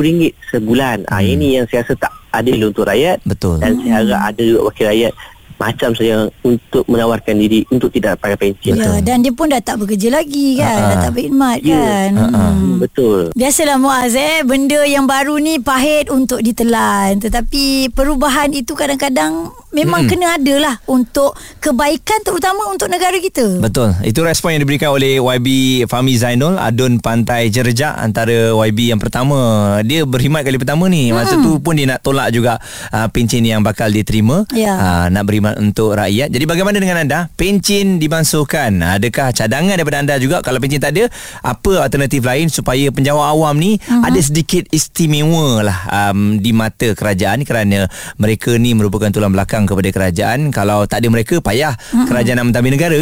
sebulan. 0.52 0.98
Ah, 1.08 1.20
hmm. 1.20 1.28
uh, 1.28 1.34
ini 1.36 1.48
yang 1.60 1.66
saya 1.72 1.84
rasa 1.84 1.94
tak 2.00 2.14
adil 2.36 2.72
untuk 2.72 2.88
rakyat. 2.88 3.24
Betul. 3.24 3.60
Dan 3.64 3.80
saya 3.84 4.04
harap 4.04 4.22
ada 4.32 4.42
juga 4.44 4.60
wakil 4.72 4.86
rakyat 4.92 5.14
macam 5.56 5.96
saya 5.96 6.28
untuk 6.44 6.84
menawarkan 6.88 7.36
diri 7.40 7.64
untuk 7.72 7.92
tidak 7.92 8.20
pakai 8.20 8.38
pension. 8.38 8.76
Ya, 8.76 9.00
dan 9.00 9.24
dia 9.24 9.32
pun 9.32 9.48
dah 9.48 9.62
tak 9.64 9.80
bekerja 9.82 10.12
lagi 10.12 10.60
kan, 10.60 10.76
uh-huh. 10.76 10.90
dah 10.92 10.98
tak 11.08 11.12
berkhidmat 11.16 11.58
ya. 11.64 11.76
kan. 11.76 12.10
Uh-huh. 12.16 12.52
Hmm. 12.56 12.78
Betul. 12.80 13.20
Biasalah 13.34 13.78
Muaz 13.80 14.14
eh, 14.16 14.44
benda 14.44 14.82
yang 14.84 15.08
baru 15.08 15.40
ni 15.40 15.60
pahit 15.64 16.12
untuk 16.12 16.44
ditelan. 16.44 17.20
Tetapi 17.24 17.92
perubahan 17.96 18.52
itu 18.52 18.76
kadang-kadang 18.76 19.52
memang 19.76 20.06
hmm. 20.06 20.12
kena 20.12 20.28
ada 20.36 20.56
lah 20.60 20.76
untuk 20.90 21.38
kebaikan 21.64 22.20
terutama 22.26 22.68
untuk 22.68 22.92
negara 22.92 23.16
kita. 23.16 23.62
Betul. 23.64 23.96
Itu 24.04 24.28
respon 24.28 24.58
yang 24.58 24.68
diberikan 24.68 24.92
oleh 24.92 25.22
YB 25.22 25.48
Fahmi 25.88 26.20
Zainul, 26.20 26.60
Adun 26.60 27.00
Pantai 27.00 27.48
Jerjak 27.48 27.96
antara 27.96 28.52
YB 28.52 28.92
yang 28.92 29.00
pertama. 29.00 29.80
Dia 29.88 30.04
berkhidmat 30.04 30.44
kali 30.44 30.58
pertama 30.60 30.92
ni. 30.92 31.16
Masa 31.16 31.40
hmm. 31.40 31.44
tu 31.44 31.52
pun 31.64 31.80
dia 31.80 31.88
nak 31.88 32.04
tolak 32.04 32.34
juga 32.36 32.60
uh, 32.92 33.08
pencen 33.08 33.46
yang 33.46 33.64
bakal 33.64 33.88
diterima. 33.88 34.44
Ya. 34.52 34.76
Uh, 34.76 35.06
nak 35.14 35.24
beri 35.28 35.46
khidmat 35.46 35.62
untuk 35.62 35.94
rakyat. 35.94 36.34
Jadi 36.34 36.46
bagaimana 36.48 36.78
dengan 36.82 36.98
anda? 37.06 37.20
Pencen 37.38 38.02
dimasukkan. 38.02 38.82
Adakah 38.98 39.30
cadangan 39.36 39.76
daripada 39.78 40.02
anda 40.02 40.16
juga 40.18 40.42
kalau 40.42 40.58
pencen 40.58 40.82
tak 40.82 40.98
ada? 40.98 41.06
Apa 41.46 41.86
alternatif 41.86 42.26
lain 42.26 42.50
supaya 42.50 42.90
penjawat 42.90 43.26
awam 43.36 43.54
ni 43.60 43.78
uh-huh. 43.78 44.08
ada 44.08 44.20
sedikit 44.24 44.66
istimewa 44.72 45.62
lah 45.62 45.80
um, 45.92 46.40
di 46.40 46.56
mata 46.56 46.96
kerajaan 46.96 47.46
kerana 47.46 47.86
mereka 48.18 48.58
ni 48.58 48.74
merupakan 48.74 49.12
tulang 49.14 49.36
belakang 49.36 49.65
kepada 49.68 49.90
kerajaan. 49.92 50.50
Kalau 50.50 50.88
tak 50.88 51.04
ada 51.04 51.08
mereka 51.12 51.44
payah 51.44 51.76
uh-huh. 51.76 52.08
kerajaan 52.08 52.40
nak 52.40 52.48
mentami 52.54 52.70
negara. 52.72 53.02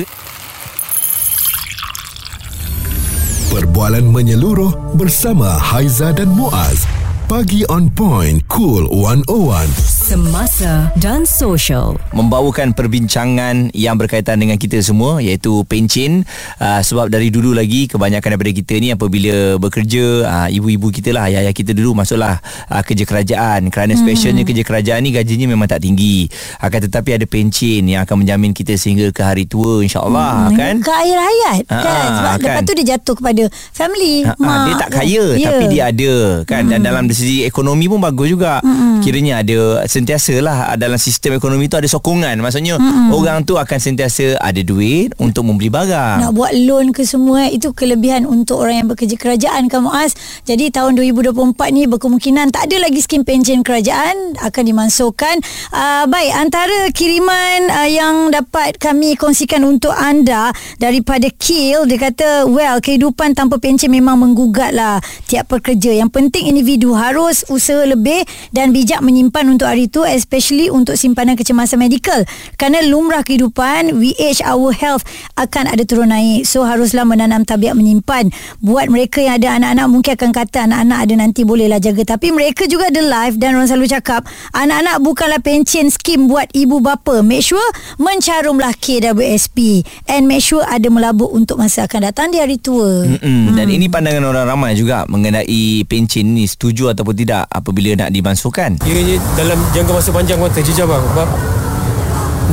Perbualan 3.54 4.10
menyeluruh 4.10 4.97
bersama 4.97 5.62
Haiza 5.62 6.10
dan 6.10 6.34
Muaz. 6.34 6.89
Pagi 7.30 7.62
on 7.69 7.88
point, 7.93 8.41
cool 8.49 8.89
101 8.89 9.93
semasa 10.04 10.92
dan 11.00 11.24
social 11.24 11.96
membawakan 12.12 12.76
perbincangan 12.76 13.72
yang 13.72 13.96
berkaitan 13.96 14.36
dengan 14.36 14.60
kita 14.60 14.84
semua 14.84 15.24
iaitu 15.24 15.63
pencen 15.63 16.28
uh, 16.60 16.84
sebab 16.84 17.08
dari 17.08 17.32
dulu 17.32 17.56
lagi 17.56 17.88
kebanyakan 17.88 18.36
daripada 18.36 18.52
kita 18.52 18.84
ni 18.84 18.92
apabila 18.92 19.56
bekerja 19.63 20.28
uh, 20.28 20.48
ibu-ibu 20.52 20.92
kita 20.92 21.16
lah 21.16 21.32
ayah-ayah 21.32 21.56
kita 21.56 21.72
dulu 21.72 21.96
masuklah 21.96 22.44
uh, 22.68 22.84
kerja 22.84 23.08
kerajaan 23.08 23.72
kerana 23.72 23.96
specialnya 23.96 24.44
hmm. 24.44 24.52
kerja 24.52 24.63
kerajaan 24.68 25.08
ni 25.08 25.16
gajinya 25.16 25.48
memang 25.48 25.72
tak 25.72 25.80
tinggi 25.80 26.28
akan 26.60 26.80
tetapi 26.92 27.24
ada 27.24 27.24
pencen 27.24 27.88
yang 27.88 28.04
akan 28.04 28.28
menjamin 28.28 28.52
kita 28.52 28.76
sehingga 28.76 29.08
ke 29.16 29.24
hari 29.24 29.48
tua 29.48 29.88
insyaAllah 29.88 30.52
hmm, 30.52 30.60
kan 30.60 30.76
ke 30.84 30.92
akhir 30.92 31.16
hayat 31.16 31.63
uh, 31.72 31.80
kan 31.80 32.08
sebab 32.12 32.36
kan? 32.36 32.44
lepas 32.44 32.63
tu 32.68 32.74
dia 32.76 32.86
jatuh 32.92 33.16
kepada 33.16 33.44
family 33.72 34.28
uh, 34.28 34.36
mak 34.36 34.58
dia 34.68 34.76
tak 34.84 34.89
kaya 35.00 35.26
yeah. 35.39 35.48
tapi 35.48 35.66
dia 35.72 35.84
ada 35.96 36.16
kan 36.44 36.68
hmm. 36.68 36.72
dan 36.76 36.80
dalam 36.84 37.04
segi 37.08 37.48
ekonomi 37.48 37.88
pun 37.88 38.04
bagus 38.04 38.28
juga 38.28 38.60
hmm. 38.60 39.00
kiranya 39.00 39.39
ada 39.39 39.88
sentiasalah 39.94 40.74
dalam 40.82 40.98
sistem 40.98 41.38
ekonomi 41.38 41.70
tu 41.70 41.78
ada 41.78 41.86
sokongan. 41.86 42.42
Maksudnya 42.42 42.82
mm-hmm. 42.82 43.14
orang 43.14 43.46
tu 43.46 43.62
akan 43.62 43.78
sentiasa 43.78 44.42
ada 44.42 44.62
duit 44.66 45.14
untuk 45.22 45.46
membeli 45.46 45.70
barang. 45.70 46.26
Nak 46.26 46.34
buat 46.34 46.50
loan 46.58 46.90
ke 46.90 47.06
semua 47.06 47.46
itu 47.54 47.70
kelebihan 47.78 48.26
untuk 48.26 48.66
orang 48.66 48.82
yang 48.82 48.90
bekerja 48.90 49.14
kerajaan 49.14 49.70
kan 49.70 49.86
Muaz. 49.86 50.18
Jadi 50.50 50.74
tahun 50.74 50.98
2024 50.98 51.54
ni 51.70 51.86
berkemungkinan 51.86 52.50
tak 52.50 52.72
ada 52.72 52.90
lagi 52.90 52.98
skim 53.04 53.22
pencen 53.22 53.62
kerajaan 53.62 54.34
akan 54.42 54.64
dimasukkan 54.64 55.36
uh, 55.76 56.10
baik 56.10 56.32
antara 56.34 56.90
kiriman 56.90 57.70
uh, 57.70 57.90
yang 57.90 58.34
dapat 58.34 58.82
kami 58.82 59.14
kongsikan 59.20 59.62
untuk 59.68 59.94
anda 59.94 60.50
daripada 60.82 61.30
Kill 61.30 61.84
dia 61.86 62.00
kata 62.00 62.48
well 62.48 62.80
kehidupan 62.80 63.36
tanpa 63.36 63.60
pencen 63.60 63.92
memang 63.92 64.18
menggugat 64.18 64.72
lah 64.74 64.98
tiap 65.28 65.52
pekerja. 65.52 65.94
Yang 65.94 66.10
penting 66.16 66.50
individu 66.50 66.96
harus 66.96 67.44
usaha 67.52 67.84
lebih 67.84 68.24
dan 68.56 68.72
bijak 68.72 69.04
menyimpan 69.04 69.46
untuk 69.52 69.68
hari 69.68 69.83
itu 69.84 70.08
especially 70.08 70.72
untuk 70.72 70.96
simpanan 70.96 71.36
kecemasan 71.36 71.80
medikal. 71.80 72.24
Kerana 72.56 72.80
lumrah 72.88 73.22
kehidupan, 73.22 74.00
we 74.00 74.15
age 74.15 74.39
our 74.48 74.72
health 74.72 75.04
akan 75.36 75.67
ada 75.67 75.84
turun 75.84 76.10
naik. 76.15 76.48
So 76.48 76.63
haruslah 76.63 77.04
menanam 77.04 77.43
tabiat 77.43 77.76
menyimpan. 77.76 78.32
Buat 78.63 78.88
mereka 78.88 79.19
yang 79.19 79.41
ada 79.41 79.60
anak-anak 79.60 79.88
mungkin 79.91 80.12
akan 80.15 80.32
kata 80.32 80.58
anak-anak 80.69 80.98
ada 81.04 81.13
nanti 81.19 81.41
bolehlah 81.43 81.84
jaga. 81.84 82.15
Tapi 82.15 82.32
mereka 82.32 82.65
juga 82.69 82.88
ada 82.88 83.02
life 83.04 83.36
dan 83.36 83.60
orang 83.60 83.67
selalu 83.67 83.91
cakap 83.91 84.24
anak-anak 84.56 85.04
bukanlah 85.04 85.39
pencen 85.43 85.91
skim 85.91 86.32
buat 86.32 86.48
ibu 86.56 86.80
bapa. 86.80 87.19
Make 87.26 87.43
sure 87.43 87.67
mencarumlah 88.00 88.78
KWSP 88.80 89.84
and 90.08 90.30
make 90.30 90.46
sure 90.46 90.63
ada 90.63 90.88
melabur 90.88 91.30
untuk 91.34 91.60
masa 91.60 91.86
akan 91.89 92.13
datang 92.13 92.32
di 92.32 92.39
hari 92.39 92.62
tua. 92.62 93.04
Mm-mm. 93.04 93.58
Dan 93.58 93.67
ini 93.67 93.91
pandangan 93.91 94.24
orang 94.24 94.46
ramai 94.48 94.72
juga 94.78 95.04
mengenai 95.10 95.84
pencen 95.89 96.38
ni 96.38 96.48
setuju 96.48 96.93
ataupun 96.93 97.15
tidak 97.17 97.43
apabila 97.50 97.98
nak 97.98 98.10
dimasukkan. 98.13 98.80
Ia 98.86 99.17
dalam 99.36 99.60
jangka 99.74 99.92
masa 99.92 100.10
panjang 100.14 100.38
kau 100.38 100.48
terjejar 100.48 100.86
bang. 100.86 101.02
Sebab 101.02 101.30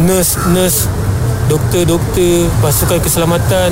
nurse-nurse 0.00 0.88
doktor-doktor 1.46 2.48
pasukan 2.64 2.98
keselamatan 3.04 3.70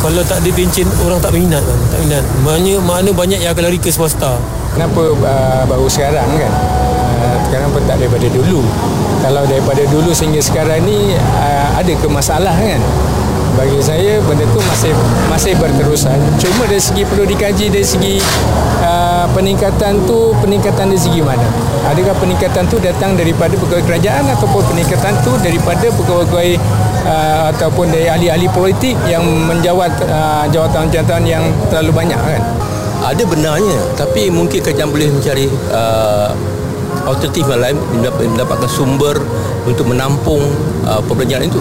kalau 0.00 0.22
tak 0.24 0.40
ada 0.44 0.50
pencen 0.52 0.88
orang 1.04 1.20
tak 1.20 1.32
minat 1.32 1.64
bang. 1.64 1.80
Tak 1.88 1.98
minat. 2.04 2.24
Maknanya 2.44 2.74
mana 2.84 3.10
banyak 3.10 3.40
yang 3.40 3.52
akan 3.56 3.64
lari 3.66 3.80
ke 3.80 3.88
swasta. 3.88 4.36
Kenapa 4.76 5.00
uh, 5.02 5.62
baru 5.66 5.88
sekarang 5.88 6.28
kan? 6.36 6.52
Uh, 7.20 7.36
kenapa 7.50 7.80
tak 7.88 7.96
daripada 7.98 8.28
dulu. 8.28 8.62
Kalau 9.20 9.42
daripada 9.44 9.82
dulu 9.88 10.12
sehingga 10.16 10.40
sekarang 10.40 10.84
ni 10.84 11.16
uh, 11.16 11.68
ada 11.76 11.92
ke 11.92 12.06
masalah 12.08 12.56
kan 12.56 12.80
bagi 13.60 13.76
saya 13.84 14.16
benda 14.24 14.48
tu 14.48 14.60
masih 14.64 14.92
masih 15.28 15.52
berterusan. 15.60 16.16
Cuma 16.40 16.64
dari 16.64 16.80
segi 16.80 17.04
perlu 17.04 17.28
dikaji 17.28 17.68
dari 17.68 17.84
segi 17.84 18.16
uh, 18.80 19.28
peningkatan 19.36 20.08
tu 20.08 20.32
peningkatan 20.40 20.88
dari 20.88 20.96
segi 20.96 21.20
mana? 21.20 21.44
Adakah 21.92 22.16
peningkatan 22.24 22.64
tu 22.72 22.80
datang 22.80 23.20
daripada 23.20 23.52
pegawai 23.52 23.84
kerajaan 23.84 24.32
ataupun 24.32 24.64
peningkatan 24.64 25.12
tu 25.20 25.36
daripada 25.44 25.92
pegawai 25.92 26.50
uh, 27.04 27.52
ataupun 27.52 27.92
dari 27.92 28.08
ahli-ahli 28.08 28.48
politik 28.48 28.96
yang 29.04 29.28
menjawat 29.44 29.92
uh, 30.08 30.48
jawatan-jawatan 30.48 31.20
yang 31.28 31.44
terlalu 31.68 31.92
banyak 31.92 32.16
kan? 32.16 32.40
Ada 33.12 33.28
benarnya 33.28 33.76
tapi 33.92 34.32
mungkin 34.32 34.64
kerajaan 34.64 34.88
boleh 34.88 35.12
mencari 35.12 35.44
uh, 35.68 36.32
alternatif 37.04 37.44
yang 37.44 37.60
lain 37.60 37.76
mendapatkan 38.08 38.70
sumber 38.72 39.20
untuk 39.68 39.84
menampung 39.84 40.40
uh, 40.88 41.04
perbelanjaan 41.04 41.44
itu 41.44 41.60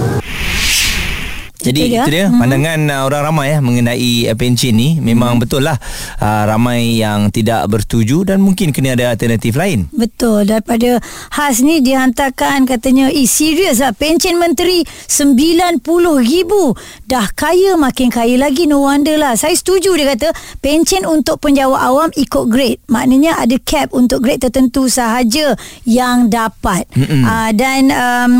jadi 1.69 1.79
itu 1.79 1.89
dia, 1.93 2.01
itu 2.01 2.11
dia 2.11 2.25
hmm. 2.27 2.39
pandangan 2.41 2.79
uh, 2.89 3.01
orang 3.05 3.21
ramai 3.29 3.47
ya 3.53 3.57
mengenai 3.61 4.13
uh, 4.27 4.35
pencen 4.35 4.73
ni. 4.73 4.89
Memang 4.97 5.37
hmm. 5.37 5.41
betul 5.45 5.61
lah 5.69 5.77
uh, 6.17 6.43
ramai 6.49 6.97
yang 6.97 7.29
tidak 7.29 7.69
bersetuju 7.69 8.33
dan 8.33 8.41
mungkin 8.41 8.73
kena 8.73 8.97
ada 8.97 9.13
alternatif 9.13 9.53
lain. 9.53 9.85
Betul. 9.93 10.49
Daripada 10.49 10.97
Has 11.37 11.61
ni 11.61 11.79
dihantarkan 11.85 12.65
katanya 12.65 13.13
eh 13.13 13.29
serius 13.29 13.79
lah 13.79 13.93
pencen 13.93 14.41
menteri 14.41 14.81
90 15.05 15.85
ribu. 16.25 16.73
Dah 17.05 17.29
kaya 17.31 17.77
makin 17.77 18.09
kaya 18.09 18.35
lagi 18.35 18.65
no 18.65 18.81
wonder 18.81 19.15
lah. 19.21 19.37
Saya 19.37 19.53
setuju 19.53 19.93
dia 19.93 20.09
kata 20.17 20.33
pencen 20.59 21.05
untuk 21.05 21.37
penjawat 21.39 21.79
awam 21.79 22.09
ikut 22.17 22.49
grade. 22.49 22.81
Maknanya 22.89 23.45
ada 23.45 23.55
cap 23.61 23.93
untuk 23.93 24.25
grade 24.25 24.41
tertentu 24.41 24.89
sahaja 24.89 25.53
yang 25.85 26.27
dapat. 26.31 26.89
Uh, 27.29 27.51
dan 27.53 27.93
um, 27.93 28.33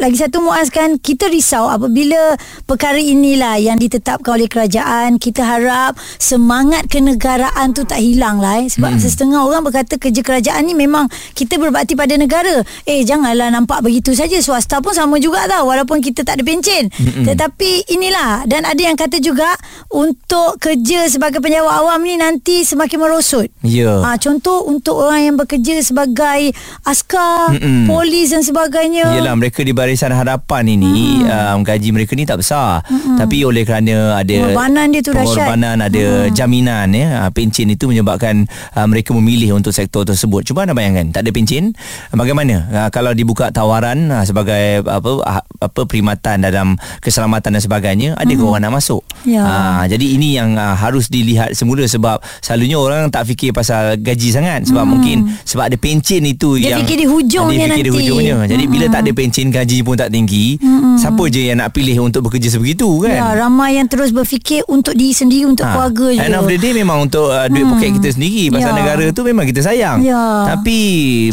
lagi 0.00 0.16
satu 0.16 0.40
Muaz 0.40 0.72
kan 0.72 0.96
kita 0.96 1.28
risau 1.28 1.68
apabila 1.68 2.32
perkara 2.64 2.96
inilah 2.96 3.60
yang 3.60 3.76
ditetapkan 3.76 4.40
oleh 4.40 4.48
kerajaan 4.48 5.20
kita 5.20 5.44
harap 5.44 5.92
semangat 6.16 6.88
kenegaraan 6.88 7.76
tu 7.76 7.84
tak 7.84 8.00
hilang 8.00 8.40
lah 8.40 8.64
eh. 8.64 8.72
sebab 8.72 8.96
hmm. 8.96 9.04
setengah 9.04 9.44
orang 9.44 9.60
berkata 9.60 10.00
kerja 10.00 10.24
kerajaan 10.24 10.64
ni 10.64 10.72
memang 10.72 11.04
kita 11.36 11.60
berbakti 11.60 11.92
pada 11.92 12.16
negara 12.16 12.64
eh 12.88 13.04
janganlah 13.04 13.52
nampak 13.52 13.84
begitu 13.84 14.16
saja 14.16 14.40
swasta 14.40 14.80
pun 14.80 14.96
sama 14.96 15.20
juga 15.20 15.44
tau 15.44 15.68
walaupun 15.68 16.00
kita 16.00 16.24
tak 16.24 16.40
ada 16.40 16.48
pencen 16.48 16.88
hmm. 16.88 17.28
tetapi 17.28 17.92
inilah 17.92 18.48
dan 18.48 18.64
ada 18.64 18.80
yang 18.80 18.96
kata 18.96 19.20
juga 19.20 19.52
untuk 19.92 20.56
kerja 20.64 21.12
sebagai 21.12 21.44
penjawat 21.44 21.76
awam 21.76 22.00
ni 22.00 22.16
nanti 22.16 22.64
semakin 22.64 23.04
merosot 23.04 23.52
yeah. 23.60 24.00
ha, 24.00 24.16
contoh 24.16 24.64
untuk 24.64 24.96
orang 24.96 25.28
yang 25.28 25.36
bekerja 25.36 25.76
sebagai 25.84 26.56
askar 26.88 27.52
hmm. 27.52 27.84
polis 27.84 28.32
dan 28.32 28.40
sebagainya 28.40 29.12
yelah 29.12 29.36
mereka 29.36 29.60
dibari 29.60 29.89
barisan 29.90 30.14
hadapan 30.14 30.78
ini 30.78 31.26
hmm. 31.26 31.58
um, 31.58 31.58
gaji 31.66 31.90
mereka 31.90 32.14
ni 32.14 32.22
tak 32.22 32.38
besar 32.38 32.86
hmm. 32.86 33.18
tapi 33.18 33.42
oleh 33.42 33.66
kerana 33.66 34.22
ada 34.22 34.30
pengorbanan 34.30 34.86
dia 34.94 35.02
tu 35.02 35.10
pengorbanan 35.10 35.76
ada 35.82 36.04
hmm. 36.06 36.30
jaminan 36.30 36.86
ya 36.94 37.26
uh, 37.26 37.30
pencen 37.34 37.74
itu 37.74 37.90
menyebabkan 37.90 38.46
uh, 38.78 38.86
mereka 38.86 39.10
memilih 39.10 39.58
untuk 39.58 39.74
sektor 39.74 40.06
tersebut 40.06 40.46
cuba 40.46 40.62
anda 40.62 40.78
bayangkan 40.78 41.10
tak 41.10 41.26
ada 41.26 41.34
pencen 41.34 41.74
bagaimana 42.14 42.70
uh, 42.70 42.88
kalau 42.94 43.10
dibuka 43.10 43.50
tawaran 43.50 44.14
uh, 44.14 44.22
sebagai 44.22 44.86
apa 44.86 45.10
uh, 45.26 45.42
apa 45.42 45.80
perkhidmatan 45.82 46.46
dalam 46.46 46.78
keselamatan 47.02 47.58
dan 47.58 47.62
sebagainya 47.66 48.14
ada 48.14 48.30
hmm. 48.30 48.46
orang 48.46 48.62
nak 48.70 48.78
masuk 48.78 49.02
ya. 49.26 49.42
uh, 49.42 49.82
jadi 49.90 50.06
ini 50.06 50.38
yang 50.38 50.54
uh, 50.54 50.78
harus 50.78 51.10
dilihat 51.10 51.50
semula 51.58 51.82
sebab 51.82 52.22
selalunya 52.38 52.78
orang 52.78 53.10
tak 53.10 53.26
fikir 53.26 53.50
pasal 53.50 53.98
gaji 53.98 54.30
sangat 54.30 54.70
sebab 54.70 54.86
hmm. 54.86 54.92
mungkin 54.94 55.16
sebab 55.42 55.66
ada 55.66 55.74
pencen 55.74 56.22
itu 56.30 56.62
dia 56.62 56.78
yang 56.78 56.86
fikir 56.86 57.02
di 57.02 57.06
hujungnya 57.10 57.58
dia 57.58 57.66
fikir 57.66 57.70
nanti 57.74 57.82
di 57.82 57.92
hujungnya 57.92 58.36
jadi 58.46 58.64
hmm. 58.68 58.72
bila 58.72 58.86
tak 58.86 59.00
ada 59.02 59.10
pencen 59.10 59.46
gaji 59.50 59.69
pun 59.86 59.94
tak 59.94 60.10
tinggi. 60.10 60.58
Hmm. 60.58 60.98
siapa 60.98 61.22
je 61.30 61.46
yang 61.46 61.62
nak 61.62 61.70
pilih 61.70 62.02
untuk 62.02 62.26
bekerja 62.26 62.58
sebegitu 62.58 63.06
kan? 63.06 63.14
ya 63.14 63.30
ramai 63.38 63.78
yang 63.78 63.86
terus 63.86 64.10
berfikir 64.10 64.66
untuk 64.66 64.92
diri 64.98 65.14
sendiri 65.14 65.46
untuk 65.46 65.64
ha. 65.64 65.72
keluarga 65.72 66.18
je. 66.18 66.20
end 66.26 66.34
of 66.34 66.50
the 66.50 66.58
day 66.58 66.74
memang 66.74 67.06
untuk 67.06 67.30
uh, 67.30 67.46
duit 67.46 67.62
hmm. 67.62 67.72
poket 67.78 67.90
kita 68.02 68.08
sendiri. 68.18 68.50
Pasal 68.50 68.74
ya. 68.74 68.78
negara 68.82 69.04
tu 69.14 69.22
memang 69.22 69.46
kita 69.46 69.62
sayang. 69.62 70.02
Ya. 70.02 70.50
tapi 70.50 70.78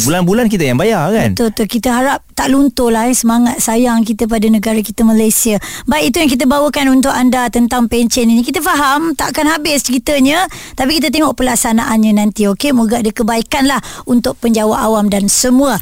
bulan-bulan 0.06 0.46
kita 0.46 0.64
yang 0.70 0.78
bayar 0.78 1.10
kan? 1.10 1.34
Betul-betul 1.34 1.68
kita 1.68 1.90
harap 1.90 2.20
tak 2.38 2.54
luntur 2.54 2.94
lah 2.94 3.10
eh, 3.10 3.18
semangat 3.18 3.58
sayang 3.58 4.06
kita 4.06 4.30
pada 4.30 4.46
negara 4.46 4.78
kita 4.78 5.02
Malaysia. 5.02 5.58
Baik 5.90 6.14
itu 6.14 6.18
yang 6.22 6.32
kita 6.32 6.46
bawakan 6.46 6.86
untuk 7.02 7.10
anda 7.10 7.50
tentang 7.50 7.90
pencen 7.90 8.30
ini. 8.30 8.46
Kita 8.46 8.62
faham 8.62 9.18
takkan 9.18 9.50
habis 9.50 9.82
ceritanya. 9.82 10.46
Tapi 10.78 11.02
kita 11.02 11.10
tengok 11.10 11.34
pelaksanaannya 11.34 12.14
nanti 12.14 12.46
okey? 12.46 12.78
Moga 12.78 13.02
ada 13.02 13.10
kebaikan 13.10 13.66
lah 13.66 13.82
untuk 14.06 14.38
penjawat 14.38 14.78
awam 14.86 15.10
dan 15.10 15.26
semua 15.26 15.82